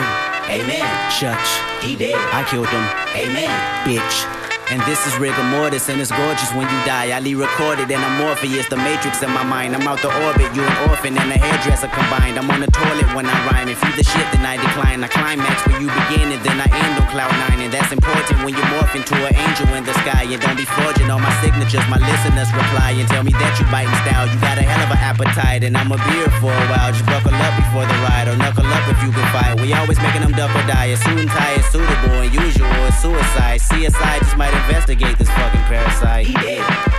Amen. 0.49 1.11
Church. 1.11 1.85
He 1.85 1.95
did. 1.95 2.15
I 2.15 2.43
killed 2.49 2.67
him. 2.67 2.83
Amen. 3.15 3.51
Bitch. 3.85 4.38
And 4.69 4.85
this 4.85 5.01
is 5.09 5.17
rigor 5.17 5.41
mortis, 5.49 5.89
and 5.89 5.97
it's 5.97 6.13
gorgeous 6.13 6.53
when 6.53 6.69
you 6.69 6.79
die. 6.85 7.09
Ali 7.09 7.33
recorded, 7.33 7.89
and 7.89 8.05
I'm 8.05 8.21
Morpheus, 8.21 8.69
the 8.69 8.77
matrix 8.77 9.17
in 9.25 9.33
my 9.33 9.41
mind. 9.41 9.73
I'm 9.73 9.81
out 9.89 9.97
the 10.05 10.13
orbit, 10.29 10.53
you 10.53 10.61
an 10.61 10.77
orphan 10.85 11.17
and 11.17 11.25
a 11.25 11.41
hairdresser 11.41 11.89
combined. 11.89 12.37
I'm 12.37 12.45
on 12.53 12.61
the 12.61 12.69
toilet 12.69 13.09
when 13.17 13.25
I 13.25 13.33
rhyme. 13.49 13.65
If 13.65 13.81
you 13.81 13.89
the 13.97 14.05
shit, 14.05 14.29
then 14.29 14.45
I 14.45 14.61
decline. 14.61 15.01
I 15.01 15.09
climax 15.09 15.65
where 15.65 15.81
you 15.81 15.89
begin, 15.89 16.29
and 16.29 16.41
then 16.45 16.61
I 16.61 16.69
end 16.69 17.01
on 17.01 17.09
cloud 17.09 17.33
nine. 17.49 17.65
And 17.65 17.73
that's 17.73 17.89
important 17.89 18.45
when 18.45 18.53
you 18.53 18.61
morph 18.69 18.93
into 18.93 19.17
an 19.17 19.33
angel 19.33 19.73
in 19.73 19.89
the 19.89 19.95
sky. 20.05 20.29
And 20.29 20.37
don't 20.37 20.53
be 20.53 20.69
forging 20.69 21.09
all 21.09 21.17
my 21.17 21.33
signatures. 21.41 21.81
My 21.89 21.97
listeners 21.97 22.53
reply 22.53 22.93
and 22.93 23.09
tell 23.09 23.25
me 23.25 23.33
that 23.41 23.57
you 23.57 23.65
biting 23.73 23.97
style. 24.05 24.29
You 24.29 24.37
got 24.37 24.61
a 24.61 24.65
hell 24.69 24.85
of 24.85 24.93
an 24.93 25.01
appetite, 25.01 25.65
and 25.65 25.73
I'm 25.73 25.89
a 25.89 25.97
beer 25.97 26.29
for 26.37 26.53
a 26.53 26.65
while. 26.69 26.93
Just 26.93 27.09
buckle 27.09 27.33
up 27.33 27.57
before 27.57 27.89
the 27.89 27.97
ride, 28.05 28.29
or 28.29 28.37
knuckle 28.37 28.69
up 28.69 28.85
if 28.85 29.01
you 29.01 29.09
can 29.09 29.25
fight. 29.33 29.57
We 29.57 29.73
always 29.73 29.97
making 29.97 30.21
them 30.21 30.37
duck 30.37 30.53
or 30.53 30.61
die. 30.69 30.93
A 30.93 30.97
suit 31.01 31.17
and 31.17 31.31
tie 31.33 31.57
is 31.57 31.65
suitable, 31.73 32.21
and 32.21 32.29
usual 32.29 32.69
is 32.85 32.93
suicide. 33.01 33.65
CSI 33.65 34.21
just 34.21 34.37
might 34.37 34.58
investigate 34.61 35.17
this 35.17 35.29
fucking 35.29 35.61
parasite. 35.61 36.29
Amen. 36.29 36.98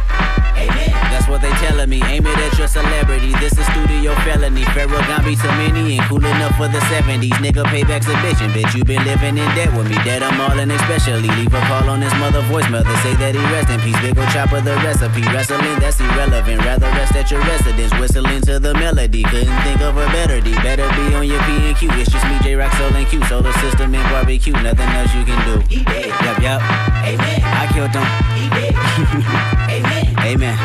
That's 0.66 1.28
what 1.28 1.40
they 1.40 1.50
telling 1.60 1.88
me. 1.88 2.00
Aim 2.04 2.26
it 2.26 2.38
at 2.38 2.58
your 2.58 2.68
celebrity. 2.68 3.32
This 3.40 3.52
is 3.56 3.66
studio 3.72 4.14
felony. 4.26 4.64
Pharaoh 4.76 5.00
Gambi 5.08 5.36
to 5.40 5.48
many 5.60 5.98
and 5.98 6.04
cool 6.08 6.24
enough 6.24 6.56
for 6.56 6.68
the 6.68 6.80
70s. 6.92 7.36
Nigga, 7.44 7.64
payback's 7.68 8.08
a 8.08 8.16
bitch. 8.24 8.40
And 8.40 8.52
bitch, 8.52 8.74
you 8.74 8.84
been 8.84 9.04
living 9.04 9.36
in 9.36 9.48
debt 9.54 9.72
with 9.76 9.88
me. 9.88 9.96
Dead 10.04 10.22
I'm 10.22 10.40
all 10.40 10.58
in 10.58 10.70
especially. 10.70 11.28
Leave 11.28 11.52
a 11.52 11.60
call 11.68 11.88
on 11.88 12.00
his 12.00 12.14
mother 12.14 12.42
voicemail 12.48 12.82
to 12.84 12.96
say 13.04 13.14
that 13.16 13.34
he 13.34 13.42
rest 13.52 13.70
in 13.70 13.80
peace. 13.80 13.98
Big 14.00 14.16
ol' 14.18 14.26
chopper 14.32 14.60
the 14.60 14.74
recipe. 14.86 15.22
Wrestling, 15.32 15.78
that's 15.78 16.00
irrelevant. 16.00 16.64
Rather 16.64 16.88
rest 16.96 17.14
at 17.14 17.30
your 17.30 17.40
residence. 17.40 17.92
Whistling 18.00 18.40
to 18.42 18.58
the 18.58 18.74
melody. 18.74 19.22
Couldn't 19.24 19.60
think 19.62 19.80
of 19.80 19.96
a 19.96 20.06
better 20.16 20.40
D. 20.40 20.54
Better 20.64 20.88
be 20.96 21.14
on 21.14 21.26
your 21.26 21.40
P 21.44 21.68
and 21.68 21.76
Q. 21.76 21.90
It's 22.00 22.10
just 22.10 22.24
me, 22.26 22.38
Jay 22.42 22.54
Rock, 22.54 22.72
Soul 22.74 22.94
and 22.94 23.06
Q. 23.06 23.22
Solar 23.26 23.52
system 23.60 23.94
and 23.94 24.06
barbecue. 24.10 24.52
Nothing 24.52 24.88
else 24.96 25.12
you 25.14 25.24
can 25.24 25.40
do. 25.48 25.54
He 25.68 25.84
dead. 25.84 26.08
Yup, 26.24 26.38
yup. 26.40 26.60
Amen. 27.04 27.40
I 27.44 27.64
killed 27.72 27.92
him. 27.92 28.06
He 28.36 28.44
dead. 28.48 28.74
Amen. 29.76 29.99
Amen. 30.22 30.56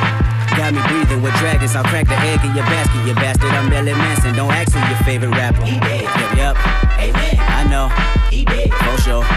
Got 0.57 0.73
me 0.73 0.81
breathing 0.87 1.21
with 1.21 1.33
dragons. 1.35 1.75
I'll 1.75 1.83
crack 1.83 2.07
the 2.07 2.15
egg 2.15 2.39
in 2.45 2.55
your 2.55 2.65
basket, 2.65 3.05
you 3.07 3.13
bastard. 3.15 3.51
I'm 3.51 3.69
Marilyn 3.69 3.97
Manson. 3.97 4.35
Don't 4.35 4.51
ask 4.51 4.71
who 4.71 4.79
your 4.87 5.03
favorite 5.03 5.31
rapper. 5.31 5.63
He. 5.65 5.75
Yup, 5.75 6.37
yup. 6.37 6.55
Amen. 6.99 7.35
I 7.39 7.63
know. 7.67 7.89
He 8.29 8.45
did. 8.45 8.73
For 8.73 9.01
sure. 9.01 9.34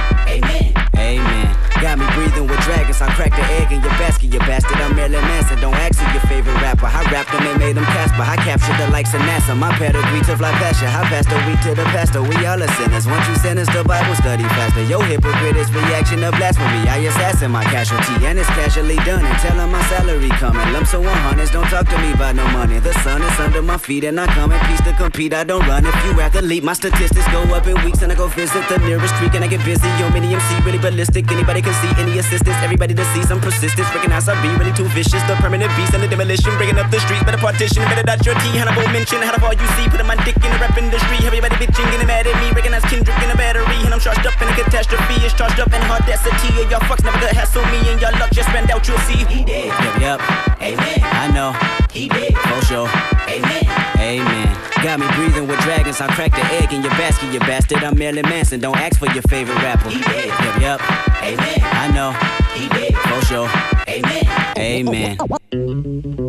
Crack 3.28 3.48
the 3.48 3.54
egg 3.54 3.72
in 3.72 3.80
your 3.82 3.92
basket, 3.98 4.32
you 4.32 4.38
bastard. 4.40 4.78
I'm 4.78 4.96
Marilyn 4.96 5.22
Manson. 5.22 5.60
Don't 5.60 5.74
ask 5.74 5.98
who 6.00 6.06
your 6.12 6.22
favorite 6.28 6.54
rapper. 6.60 6.86
I 6.86 7.02
rapped 7.10 7.32
them 7.32 7.46
and 7.46 7.58
made 7.58 7.76
them 7.76 7.84
Casper. 7.84 8.22
I 8.22 8.36
captured 8.36 8.76
the 8.78 8.90
likes 8.90 9.14
of 9.14 9.20
NASA. 9.22 9.56
My 9.56 9.72
pedigree 9.76 10.20
to 10.28 10.36
fly 10.36 10.52
you. 10.52 10.88
I 10.88 11.02
passed 11.08 11.28
the 11.28 11.36
week 11.46 11.60
to 11.62 11.74
the 11.74 11.84
pastor. 11.94 12.22
We 12.22 12.36
all 12.46 12.60
are 12.62 12.72
sinners. 12.76 13.06
Once 13.06 13.28
you 13.28 13.36
sentence 13.36 13.68
the 13.72 13.84
Bible 13.84 14.14
study 14.16 14.44
faster. 14.56 14.84
Yo, 14.84 15.00
hypocrite 15.00 15.56
is 15.56 15.70
reaction 15.72 16.20
to 16.20 16.30
blasphemy. 16.32 16.88
I 16.88 16.98
assassin 17.08 17.50
my 17.50 17.64
casualty 17.64 18.26
and 18.26 18.38
it's 18.38 18.48
casually 18.50 18.96
done. 19.04 19.24
And 19.24 19.38
tell 19.38 19.56
my 19.66 19.82
salary 19.88 20.30
coming. 20.40 20.72
Lumps 20.72 20.94
of 20.94 21.02
100s. 21.02 21.52
Don't 21.52 21.68
talk 21.68 21.86
to 21.88 21.98
me 21.98 22.12
about 22.12 22.36
no 22.36 22.46
money. 22.52 22.78
The 22.78 22.92
sun 23.04 23.22
is 23.22 23.38
under 23.40 23.62
my 23.62 23.78
feet 23.78 24.04
and 24.04 24.18
I 24.20 24.26
come 24.26 24.52
in 24.52 24.60
peace 24.66 24.82
to 24.82 24.92
compete. 24.92 25.34
I 25.34 25.44
don't 25.44 25.66
run. 25.66 25.84
If 25.84 25.94
you 26.04 26.20
athlete, 26.20 26.64
my 26.64 26.72
statistics 26.72 27.28
go 27.28 27.42
up 27.54 27.66
in 27.66 27.76
weeks 27.84 28.02
and 28.02 28.12
I 28.12 28.14
go 28.14 28.28
visit 28.28 28.64
the 28.68 28.78
nearest 28.78 29.14
creek 29.14 29.34
and 29.34 29.44
I 29.44 29.48
get 29.48 29.64
busy. 29.64 29.88
Yo, 29.98 30.08
mini 30.10 30.34
MC 30.34 30.60
really 30.64 30.78
ballistic. 30.78 31.30
Anybody 31.30 31.62
can 31.62 31.74
see 31.82 31.92
any 32.00 32.18
assistance. 32.18 32.56
Everybody 32.62 32.94
to 32.94 33.04
see 33.12 33.17
some 33.24 33.40
persistence. 33.40 33.88
Recognize 33.94 34.28
I 34.28 34.36
be 34.42 34.50
really 34.60 34.72
too 34.72 34.86
vicious. 34.94 35.22
The 35.24 35.34
permanent 35.40 35.70
beast 35.76 35.94
and 35.94 36.02
the 36.02 36.08
demolition. 36.08 36.54
Bringing 36.56 36.78
up 36.78 36.90
the 36.90 37.00
street. 37.00 37.24
Better 37.24 37.38
partition. 37.38 37.82
Better 37.88 38.02
dot 38.02 38.24
your 38.26 38.34
T. 38.38 38.54
Hannibal 38.54 38.86
mention. 38.92 39.22
How 39.22 39.32
to 39.32 39.40
all 39.44 39.54
you 39.54 39.68
see. 39.78 39.88
Putting 39.88 40.06
my 40.06 40.16
dick 40.24 40.36
in 40.36 40.50
the 40.50 40.58
rap 40.60 40.76
industry. 40.76 41.18
Everybody 41.24 41.56
bitching. 41.56 41.88
Getting 41.90 42.06
mad 42.06 42.26
at 42.26 42.36
me. 42.38 42.52
Recognize 42.52 42.84
Kendrick 42.86 43.18
in 43.22 43.30
a 43.30 43.36
battery. 43.36 43.80
And 43.86 43.94
I'm 43.94 44.00
charged 44.00 44.26
up 44.26 44.36
in 44.40 44.48
a 44.48 44.54
catastrophe. 44.54 45.16
It's 45.24 45.34
charged 45.34 45.58
up 45.58 45.72
in 45.72 45.82
audacity. 45.88 46.50
And 46.60 46.70
y'all 46.70 46.84
fucks 46.86 47.02
never 47.02 47.18
gonna 47.18 47.34
hassle 47.34 47.64
me. 47.72 47.80
And 47.90 48.00
y'all 48.00 48.14
luck 48.20 48.30
just 48.30 48.48
spend 48.48 48.70
out. 48.70 48.86
You'll 48.86 49.02
see. 49.08 49.24
He 49.26 49.44
did. 49.44 49.72
Yup, 49.72 49.96
yup. 50.00 50.20
Amen. 50.62 51.00
I 51.02 51.26
know. 51.32 51.50
He 51.98 52.06
did. 52.08 52.32
For 52.38 52.64
sure. 52.64 52.88
Amen. 53.26 53.64
Amen. 53.98 54.56
Got 54.84 55.00
me 55.00 55.06
breathing 55.16 55.48
with 55.48 55.58
dragons. 55.62 56.00
I'll 56.00 56.06
crack 56.10 56.30
the 56.30 56.44
egg 56.62 56.72
in 56.72 56.82
your 56.82 56.92
basket, 56.92 57.32
you 57.32 57.40
bastard. 57.40 57.82
I'm 57.82 57.98
Marilyn 57.98 58.22
Manson. 58.28 58.60
Don't 58.60 58.76
ask 58.76 59.00
for 59.00 59.06
your 59.06 59.22
favorite 59.22 59.56
rapper. 59.56 59.90
He 59.90 60.00
did. 60.00 60.26
Yup, 60.26 60.60
yup. 60.60 61.22
Amen. 61.24 61.58
I 61.60 61.90
know. 61.90 62.12
He 62.54 62.68
did. 62.68 62.94
For 62.94 63.20
sure. 63.26 63.50
Amen. 63.88 65.18
Amen. 65.50 66.26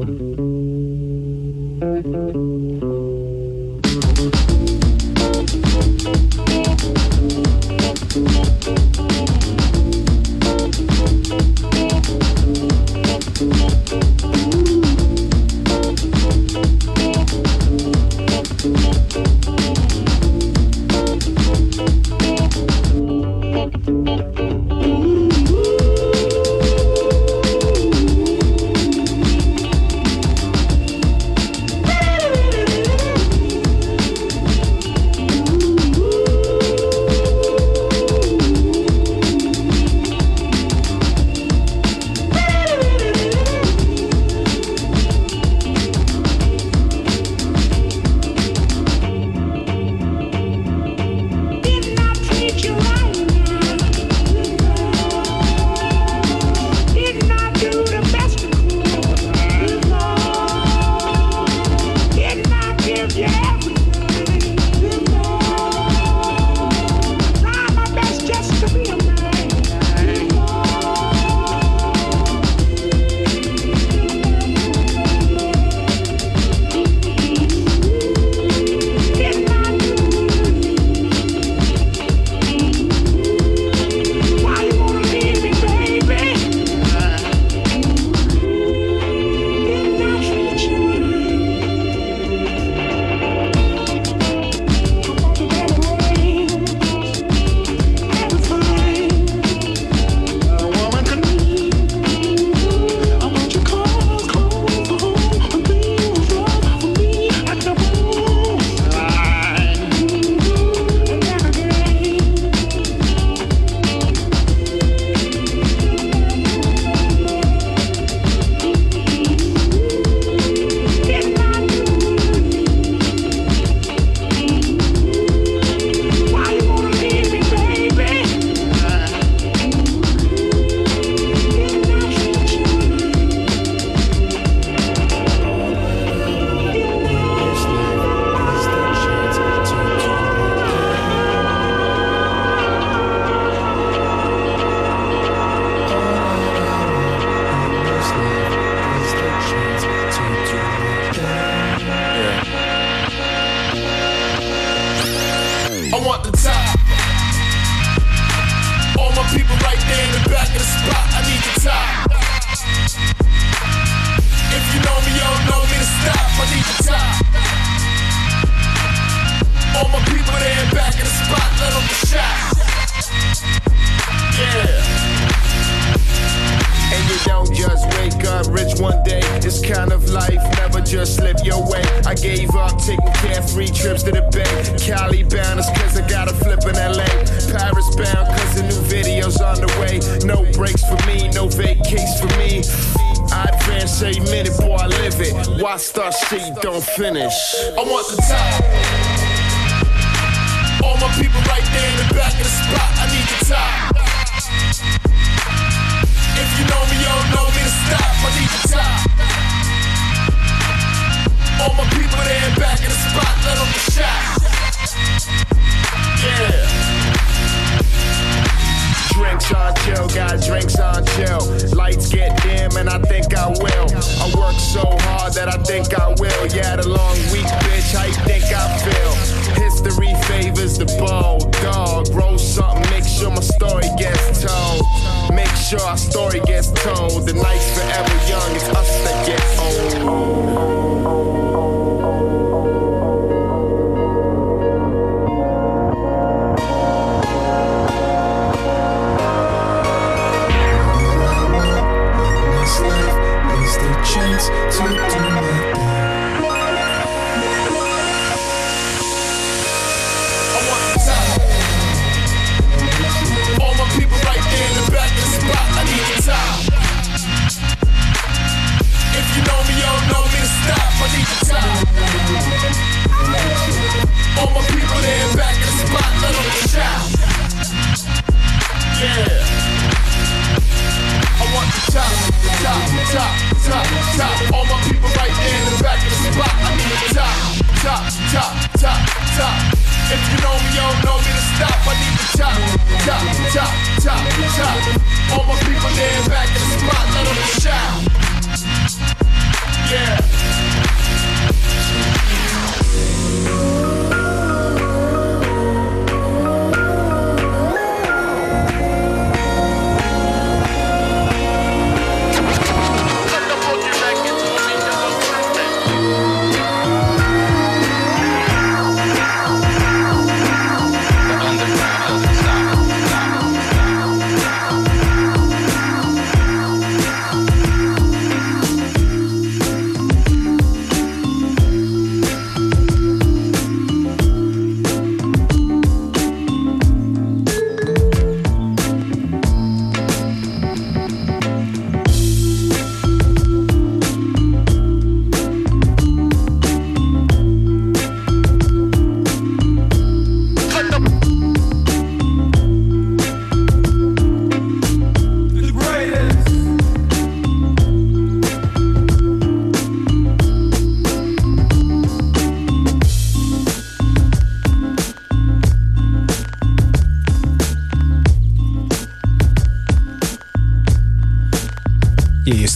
hold 237.19 237.27
the 237.27 237.33
nights 237.33 237.77
forever. 237.77 238.08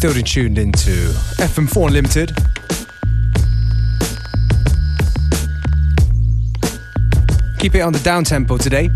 still 0.10 0.22
tuned 0.22 0.58
into 0.58 0.91
FM4 1.39 1.88
Unlimited. 1.88 2.36
Keep 7.58 7.76
it 7.76 7.80
on 7.80 7.93
the 7.93 8.01
down 8.04 8.26
tempo 8.26 8.58
today. 8.58 8.89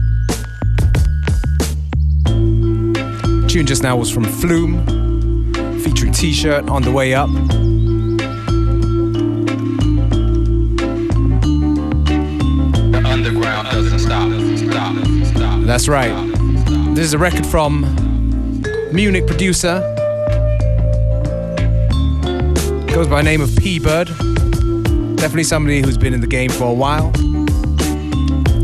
Tune 3.47 3.65
just 3.65 3.83
now 3.83 3.95
was 3.95 4.11
from 4.11 4.25
Flume, 4.25 4.83
featuring 5.81 6.11
T 6.11 6.33
shirt 6.33 6.67
on 6.67 6.81
the 6.81 6.91
way 6.91 7.13
up. 7.13 7.29
The 12.91 13.01
underground 13.05 13.69
doesn't 13.69 13.99
stop. 13.99 14.29
stop. 15.25 15.61
That's 15.61 15.87
right. 15.87 16.11
This 16.95 17.05
is 17.05 17.13
a 17.13 17.17
record 17.17 17.45
from 17.45 17.85
Munich 18.91 19.25
producer 19.25 19.96
Goes 22.97 23.07
by 23.07 23.21
the 23.21 23.25
name 23.25 23.41
of 23.41 23.55
P 23.55 23.77
Bird. 23.77 24.07
Definitely 25.17 25.43
somebody 25.43 25.81
who's 25.81 25.99
been 25.99 26.15
in 26.15 26.19
the 26.19 26.25
game 26.25 26.49
for 26.49 26.63
a 26.63 26.73
while. 26.73 27.11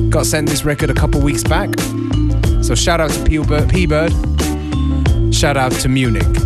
Got 0.09 0.25
sent 0.25 0.49
this 0.49 0.65
record 0.65 0.89
a 0.89 0.93
couple 0.95 1.21
weeks 1.21 1.43
back. 1.43 1.69
So 2.63 2.73
shout 2.73 2.99
out 2.99 3.11
to 3.11 3.23
P 3.25 3.85
Bird. 3.85 4.11
Shout 5.31 5.55
out 5.55 5.71
to 5.73 5.87
Munich. 5.87 6.42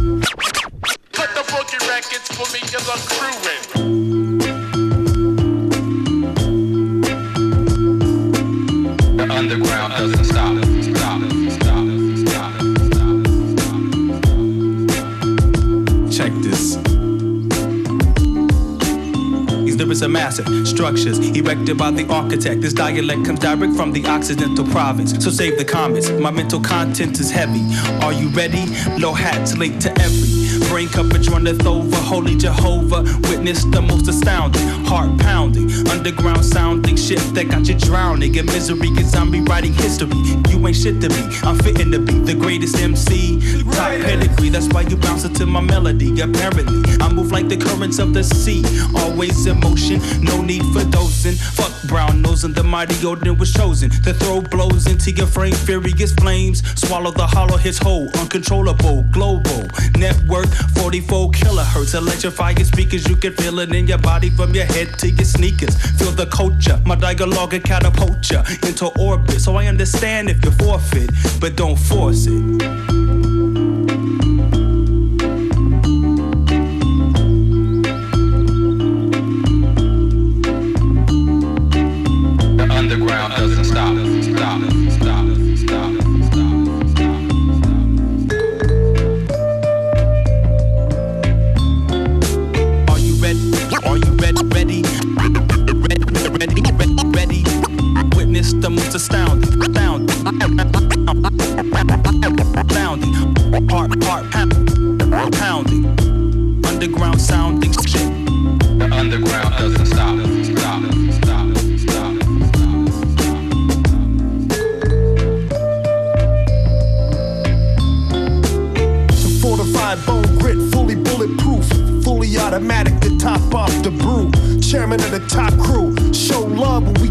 structures 20.78 21.18
erected 21.36 21.76
by 21.76 21.90
the 21.90 22.08
architect. 22.08 22.62
This 22.62 22.72
dialect 22.72 23.26
comes 23.26 23.40
direct 23.40 23.76
from 23.76 23.92
the 23.94 24.06
Occidental 24.06 24.64
province. 24.68 25.12
So 25.24 25.32
save 25.32 25.58
the 25.58 25.66
comments. 25.66 26.12
My 26.12 26.30
mental 26.30 26.62
content 26.62 27.20
is 27.20 27.32
heavy. 27.32 27.64
Are 28.06 28.14
you 28.14 28.30
ready? 28.30 28.64
Low 29.00 29.14
hats 29.14 29.58
linked 29.58 29.82
to 29.82 29.92
every 30.00 30.47
brain 30.68 30.88
is 30.88 31.30
runneth 31.30 31.65
over. 31.65 31.95
Holy 31.97 32.36
Jehovah, 32.36 33.01
witness 33.30 33.63
the 33.65 33.82
most 33.82 34.07
astounding, 34.07 34.68
heart 34.86 35.18
pounding, 35.20 35.70
underground 35.88 36.43
sounding 36.45 36.95
shit 36.95 37.20
that 37.34 37.49
got 37.49 37.68
you 37.68 37.76
drowning 37.76 38.36
in 38.36 38.45
misery. 38.45 38.89
Cause 38.95 39.15
I'm 39.15 39.32
rewriting 39.32 39.74
history. 39.74 40.18
You 40.49 40.65
ain't 40.68 40.76
shit 40.76 41.01
to 41.01 41.09
me. 41.09 41.24
I'm 41.43 41.57
fitting 41.59 41.91
to 41.91 41.99
be 41.99 42.20
the 42.20 42.34
greatest 42.34 42.78
MC. 42.78 43.39
Top 43.72 43.91
pedigree, 44.01 44.49
that's 44.49 44.68
why 44.70 44.82
you 44.82 44.97
bounce 44.97 45.24
into 45.24 45.45
my 45.45 45.61
melody. 45.61 46.20
Apparently, 46.20 46.84
I 46.99 47.11
move 47.11 47.32
like 47.32 47.47
the 47.47 47.57
currents 47.57 47.99
of 47.99 48.13
the 48.13 48.24
sea. 48.24 48.63
Always 48.95 49.45
in 49.45 49.59
motion, 49.59 50.01
no 50.22 50.41
need 50.41 50.63
for 50.74 50.84
dosing. 50.89 51.34
Fuck 51.34 51.72
brown 51.88 52.22
nosing, 52.22 52.53
the 52.53 52.63
mighty 52.63 52.95
Odin 53.05 53.38
was 53.38 53.53
chosen 53.53 53.89
to 53.89 54.13
throw 54.13 54.41
blows 54.41 54.88
into 54.88 55.11
your 55.11 55.28
frame. 55.28 55.53
Furious 55.53 56.13
flames, 56.13 56.63
swallow 56.80 57.11
the 57.11 57.26
hollow 57.26 57.57
hits 57.57 57.78
whole. 57.78 58.09
Uncontrollable, 58.18 59.03
global 59.11 59.68
network, 59.97 60.47
44 60.76 61.32
kilohertz. 61.32 61.93
Electrify 61.95 62.51
your 62.51 62.65
speakers, 62.65 63.07
you 63.07 63.15
can 63.15 63.34
feel 63.34 63.59
it 63.59 63.74
in 63.74 63.88
your 63.88 63.97
body 63.97 64.30
from 64.30 64.53
your 64.53 64.65
head 64.65 64.97
to 64.99 65.09
your 65.09 65.26
sneakers. 65.26 65.76
Feel 65.97 66.11
the 66.11 66.28
culture, 66.28 66.82
my 66.86 66.95
dialogue 66.95 67.53
catapult 67.63 68.30
ya 68.32 68.43
into 68.68 68.88
orbit. 68.99 69.39
So 69.41 69.55
I 69.55 69.68
understand 69.68 70.30
if 70.30 70.43
you 70.43 70.51
forfeit, 70.51 71.11
but 71.39 71.55
don't 71.55 71.78
force 71.78 72.28
it. 72.28 72.97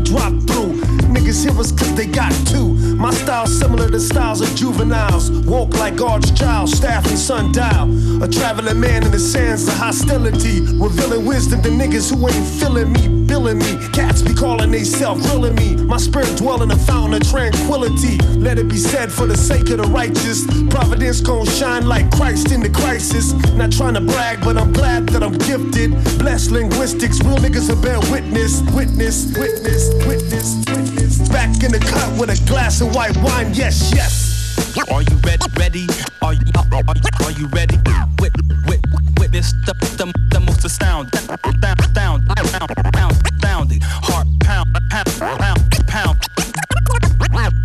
Drop 0.06 0.32
through. 0.46 0.72
Niggas 1.10 1.42
hear 1.44 1.58
us 1.58 1.72
cause 1.72 1.94
they 1.96 2.06
got 2.06 2.32
two. 2.46 2.75
My 3.06 3.12
style 3.12 3.46
similar 3.46 3.88
to 3.88 4.00
styles 4.00 4.40
of 4.40 4.52
juveniles. 4.56 5.30
Walk 5.46 5.74
like 5.74 6.00
Arch 6.00 6.34
Giles, 6.34 6.72
staff 6.72 7.06
and 7.06 7.16
sundial. 7.16 7.86
A 8.20 8.26
traveling 8.26 8.80
man 8.80 9.04
in 9.04 9.12
the 9.12 9.18
sands 9.20 9.68
of 9.68 9.74
hostility. 9.74 10.62
Revealing 10.74 11.24
wisdom 11.24 11.62
to 11.62 11.68
niggas 11.68 12.12
who 12.12 12.26
ain't 12.26 12.46
feeling 12.58 12.92
me, 12.92 13.24
billing 13.24 13.58
me. 13.58 13.78
Cats 13.92 14.22
be 14.22 14.34
calling 14.34 14.72
they 14.72 14.82
self 14.82 15.24
reeling 15.30 15.54
me. 15.54 15.76
My 15.76 15.98
spirit 15.98 16.36
dwell 16.36 16.64
in 16.64 16.72
a 16.72 16.76
fountain 16.76 17.22
of 17.22 17.30
tranquility. 17.30 18.18
Let 18.40 18.58
it 18.58 18.66
be 18.68 18.76
said 18.76 19.12
for 19.12 19.26
the 19.26 19.36
sake 19.36 19.70
of 19.70 19.78
the 19.78 19.88
righteous. 19.88 20.44
Providence 20.68 21.20
gon' 21.20 21.46
shine 21.46 21.86
like 21.86 22.10
Christ 22.10 22.50
in 22.50 22.60
the 22.60 22.70
crisis. 22.70 23.34
Not 23.52 23.70
trying 23.70 23.94
to 23.94 24.00
brag, 24.00 24.40
but 24.40 24.56
I'm 24.56 24.72
glad 24.72 25.08
that 25.10 25.22
I'm 25.22 25.38
gifted. 25.38 25.92
Blessed 26.18 26.50
linguistics, 26.50 27.22
real 27.22 27.36
niggas 27.36 27.68
will 27.68 27.80
bear 27.80 28.00
witness. 28.10 28.62
Witness, 28.74 29.32
witness, 29.38 29.94
witness, 30.08 30.56
witness. 30.66 30.85
Back 31.30 31.62
in 31.62 31.72
the 31.72 31.78
cut 31.78 32.18
with 32.18 32.30
a 32.30 32.46
glass 32.46 32.80
of 32.80 32.94
white 32.94 33.16
wine, 33.18 33.52
yes, 33.54 33.92
yes. 33.94 34.34
Are 34.90 35.02
you 35.02 35.16
ready? 35.24 35.46
Ready? 35.58 35.86
Are 36.22 36.34
you 36.34 36.40
are, 36.56 36.82
are, 36.88 36.94
are 37.24 37.30
you 37.32 37.46
ready? 37.48 37.76
Wit, 38.20 38.32
wit, 38.66 38.80
witness 39.18 39.52
the, 39.64 39.74
the, 39.96 40.12
the 40.32 40.40
most 40.40 40.64
astounding, 40.64 41.10
astound, 41.44 41.80
astound, 41.80 42.30
astound, 42.30 43.12
astounding, 43.32 43.80
heart 43.82 44.26
pound, 44.40 44.68
pound, 44.90 45.08
pound, 45.18 45.68
pound, 45.88 46.16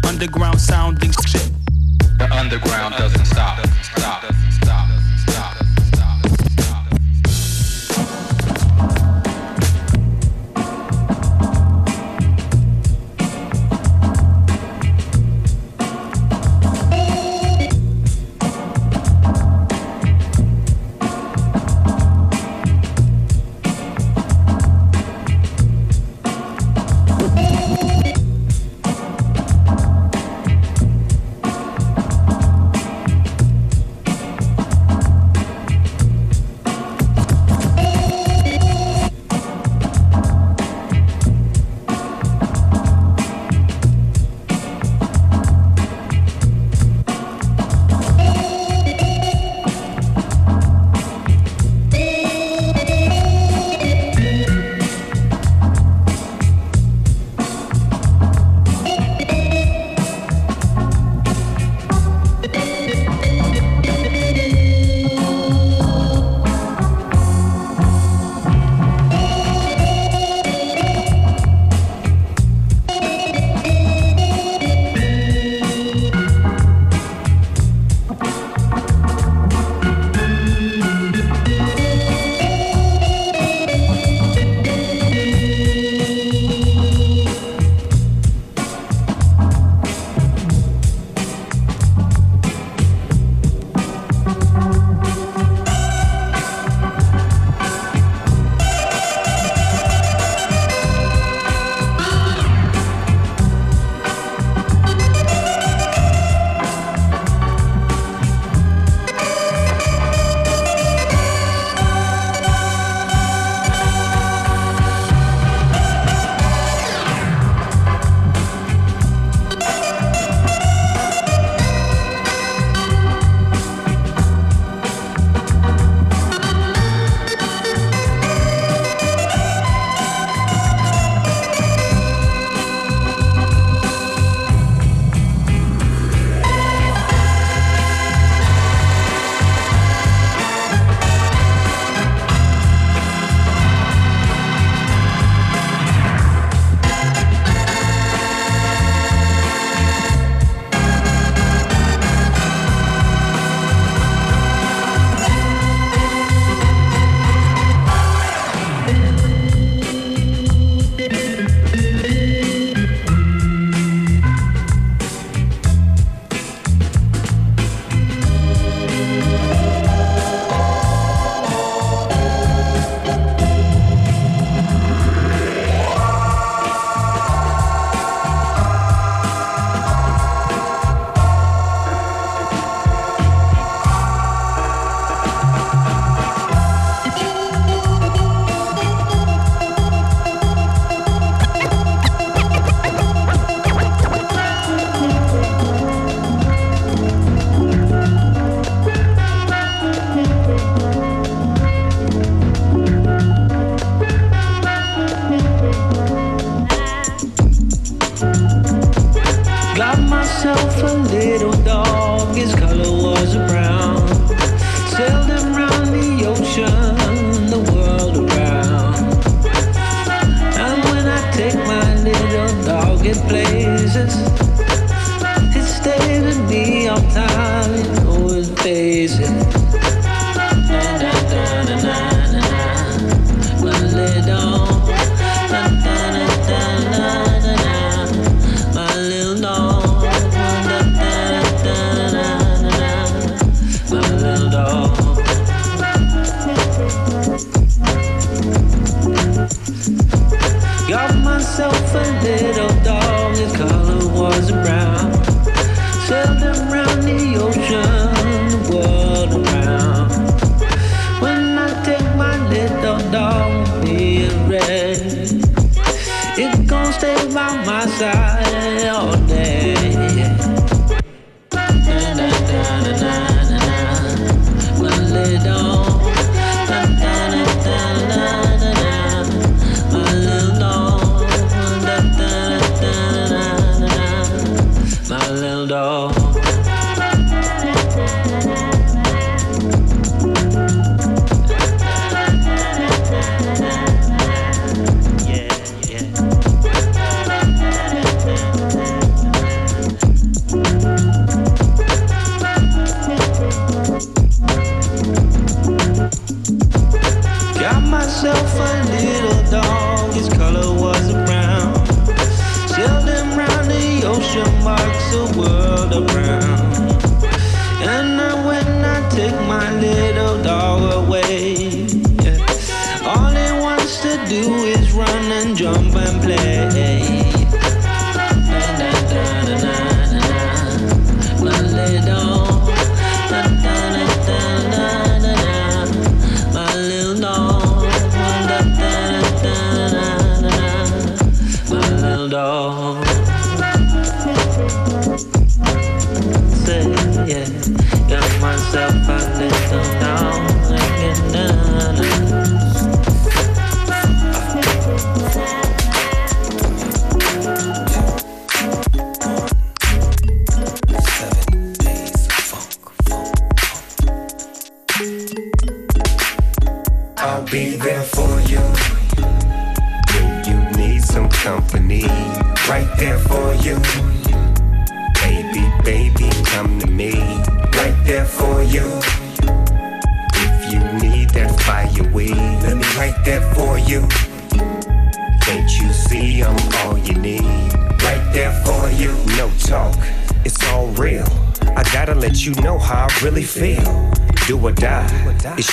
underground 0.05 0.61
sounding 0.61 1.11
shit. 1.25 1.49
The 2.17 2.29
underground 2.31 2.95
doesn't 2.95 3.25
stop. 3.25 3.59
Stop. 3.59 3.83
Stop. 3.83 3.90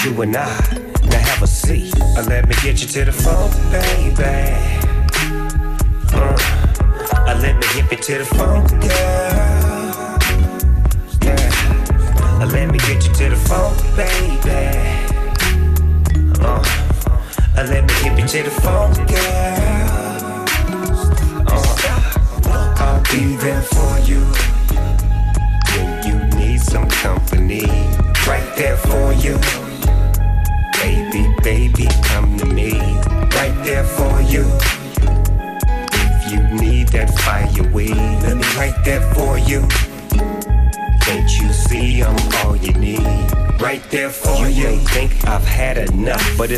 you 0.09 0.23
and 0.23 0.37
I. 0.37 0.57
Now 1.05 1.19
have 1.19 1.43
a 1.43 1.47
seat. 1.47 1.95
Let 1.99 2.49
me 2.49 2.55
get 2.63 2.81
you 2.81 2.89
to 2.89 3.05
the 3.05 3.13
phone, 3.13 3.51
baby. 3.71 4.25
Uh, 6.13 7.39
let 7.43 7.57
me 7.57 7.67
get 7.75 7.91
you 7.91 7.97
to 7.97 8.19
the 8.19 8.25
phone, 8.25 8.65
uh, 8.65 8.69
girl. 8.81 10.19
Yeah. 11.23 12.43
Uh, 12.43 12.47
let 12.53 12.71
me 12.71 12.79
get 12.79 13.07
you 13.07 13.13
to 13.15 13.29
the 13.31 13.37
phone, 13.37 13.77
baby. 13.97 14.28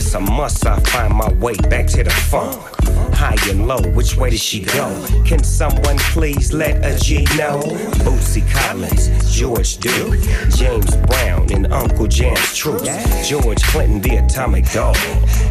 It's 0.01 0.15
a 0.15 0.21
must. 0.21 0.65
I 0.65 0.81
find 0.81 1.15
my 1.15 1.31
way 1.35 1.55
back 1.69 1.87
to 1.89 2.03
the 2.03 2.09
funk. 2.09 2.57
High 3.13 3.37
and 3.51 3.69
low, 3.69 3.83
which 3.91 4.17
way 4.17 4.31
did 4.31 4.41
she 4.41 4.61
go? 4.61 4.89
Can 5.27 5.45
someone 5.45 5.99
please 5.99 6.55
let 6.55 6.83
a 6.83 6.99
G 6.99 7.25
know? 7.37 7.61
Bootsy 8.01 8.41
Collins, 8.51 9.11
George 9.31 9.77
Duke, 9.77 10.19
James 10.57 10.97
Brown, 10.97 11.53
and 11.53 11.71
Uncle 11.71 12.07
Jam's 12.07 12.57
troops. 12.57 12.89
George 13.29 13.63
Clinton, 13.65 14.01
the 14.01 14.17
atomic 14.25 14.65
dog. 14.73 14.97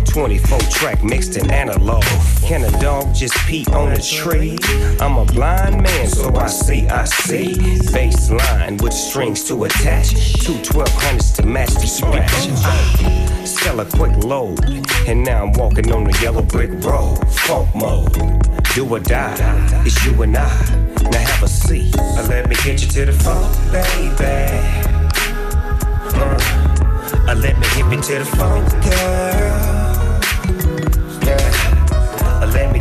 24 0.10 0.60
track 0.72 1.04
mixed 1.04 1.38
in 1.38 1.50
analog. 1.52 2.04
Can 2.42 2.64
a 2.64 2.82
dog 2.82 3.14
just 3.14 3.36
pee 3.46 3.66
on 3.74 3.92
a 3.92 4.02
tree? 4.02 4.58
I'm 5.00 5.18
a 5.18 5.26
blind 5.26 5.84
man, 5.84 6.08
so 6.08 6.36
I 6.36 6.48
see, 6.48 6.88
I 6.88 7.06
see. 7.06 7.54
Baseline 7.94 8.82
with 8.82 8.94
strings 8.94 9.44
to 9.46 9.64
attach. 9.66 10.12
Two 10.44 10.54
1200s 10.54 11.36
to 11.36 11.46
match 11.46 11.74
the 11.76 11.88
scratch. 11.88 13.48
Sell 13.48 13.80
a 13.80 13.86
quick 13.86 14.16
load, 14.24 14.60
and 15.08 15.24
now 15.24 15.44
I'm 15.44 15.54
walking 15.54 15.92
on 15.92 16.06
the 16.06 16.18
yellow 16.22 16.42
brick 16.42 16.72
road. 16.84 17.18
Funk 17.32 17.74
mode, 17.76 18.14
do 18.74 18.88
or 18.88 19.00
die. 19.00 19.36
It's 19.86 20.06
you 20.06 20.22
and 20.24 20.36
I. 20.36 20.50
Now 21.12 21.20
have 21.20 21.44
a 21.44 21.48
seat, 21.48 21.96
let 21.98 22.50
me 22.50 22.56
get 22.64 22.82
you 22.82 22.88
to 22.88 23.06
the 23.06 23.14
funk, 23.14 23.56
baby. 23.72 25.00
Uh, 27.30 27.36
let 27.36 27.60
me 27.60 27.68
hit 27.68 27.86
me 27.86 27.98
to 27.98 28.20
the 28.20 28.26
funk, 28.26 28.68
girl. 28.84 29.79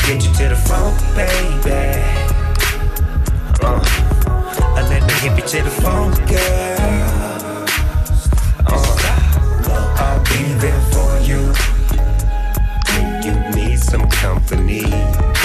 get 0.08 0.24
you 0.24 0.32
to 0.32 0.48
the 0.48 0.56
phone, 0.56 0.96
baby. 1.14 2.00
Uh, 3.60 3.78
I 4.74 4.80
let 4.88 5.02
me 5.06 5.12
hit 5.20 5.36
you 5.36 5.44
to 5.46 5.62
the 5.64 5.70
phone, 5.82 6.12
girl. 6.24 7.66
Uh, 8.66 9.96
I'll 10.00 10.24
be 10.24 10.54
there 10.64 10.80
for 10.92 11.12
you. 11.28 11.52
When 12.94 13.22
you 13.22 13.34
need 13.54 13.78
some 13.80 14.08
company, 14.08 14.84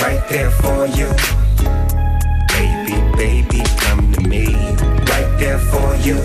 right 0.02 0.24
there 0.30 0.52
for 0.52 0.86
you. 0.86 1.10
Baby, 2.56 2.96
baby, 3.18 3.64
come 3.80 4.14
to 4.14 4.22
me, 4.22 4.56
right 5.12 5.32
there 5.40 5.60
for 5.60 5.94
you. 6.08 6.16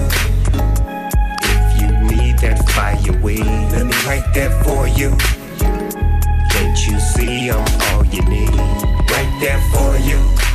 If 1.43 1.80
you 1.80 1.89
need 2.07 2.39
that 2.39 2.68
fire 2.70 3.20
weed, 3.20 3.41
let 3.72 3.86
me 3.86 3.97
right 4.07 4.32
there 4.32 4.53
for 4.62 4.86
you 4.86 5.38
you 6.91 7.01
see, 7.01 7.51
I'm 7.51 7.80
all 7.93 8.05
you 8.07 8.22
need. 8.22 8.51
Right 9.11 9.39
there 9.41 9.61
for 9.72 9.97
you. 9.99 10.47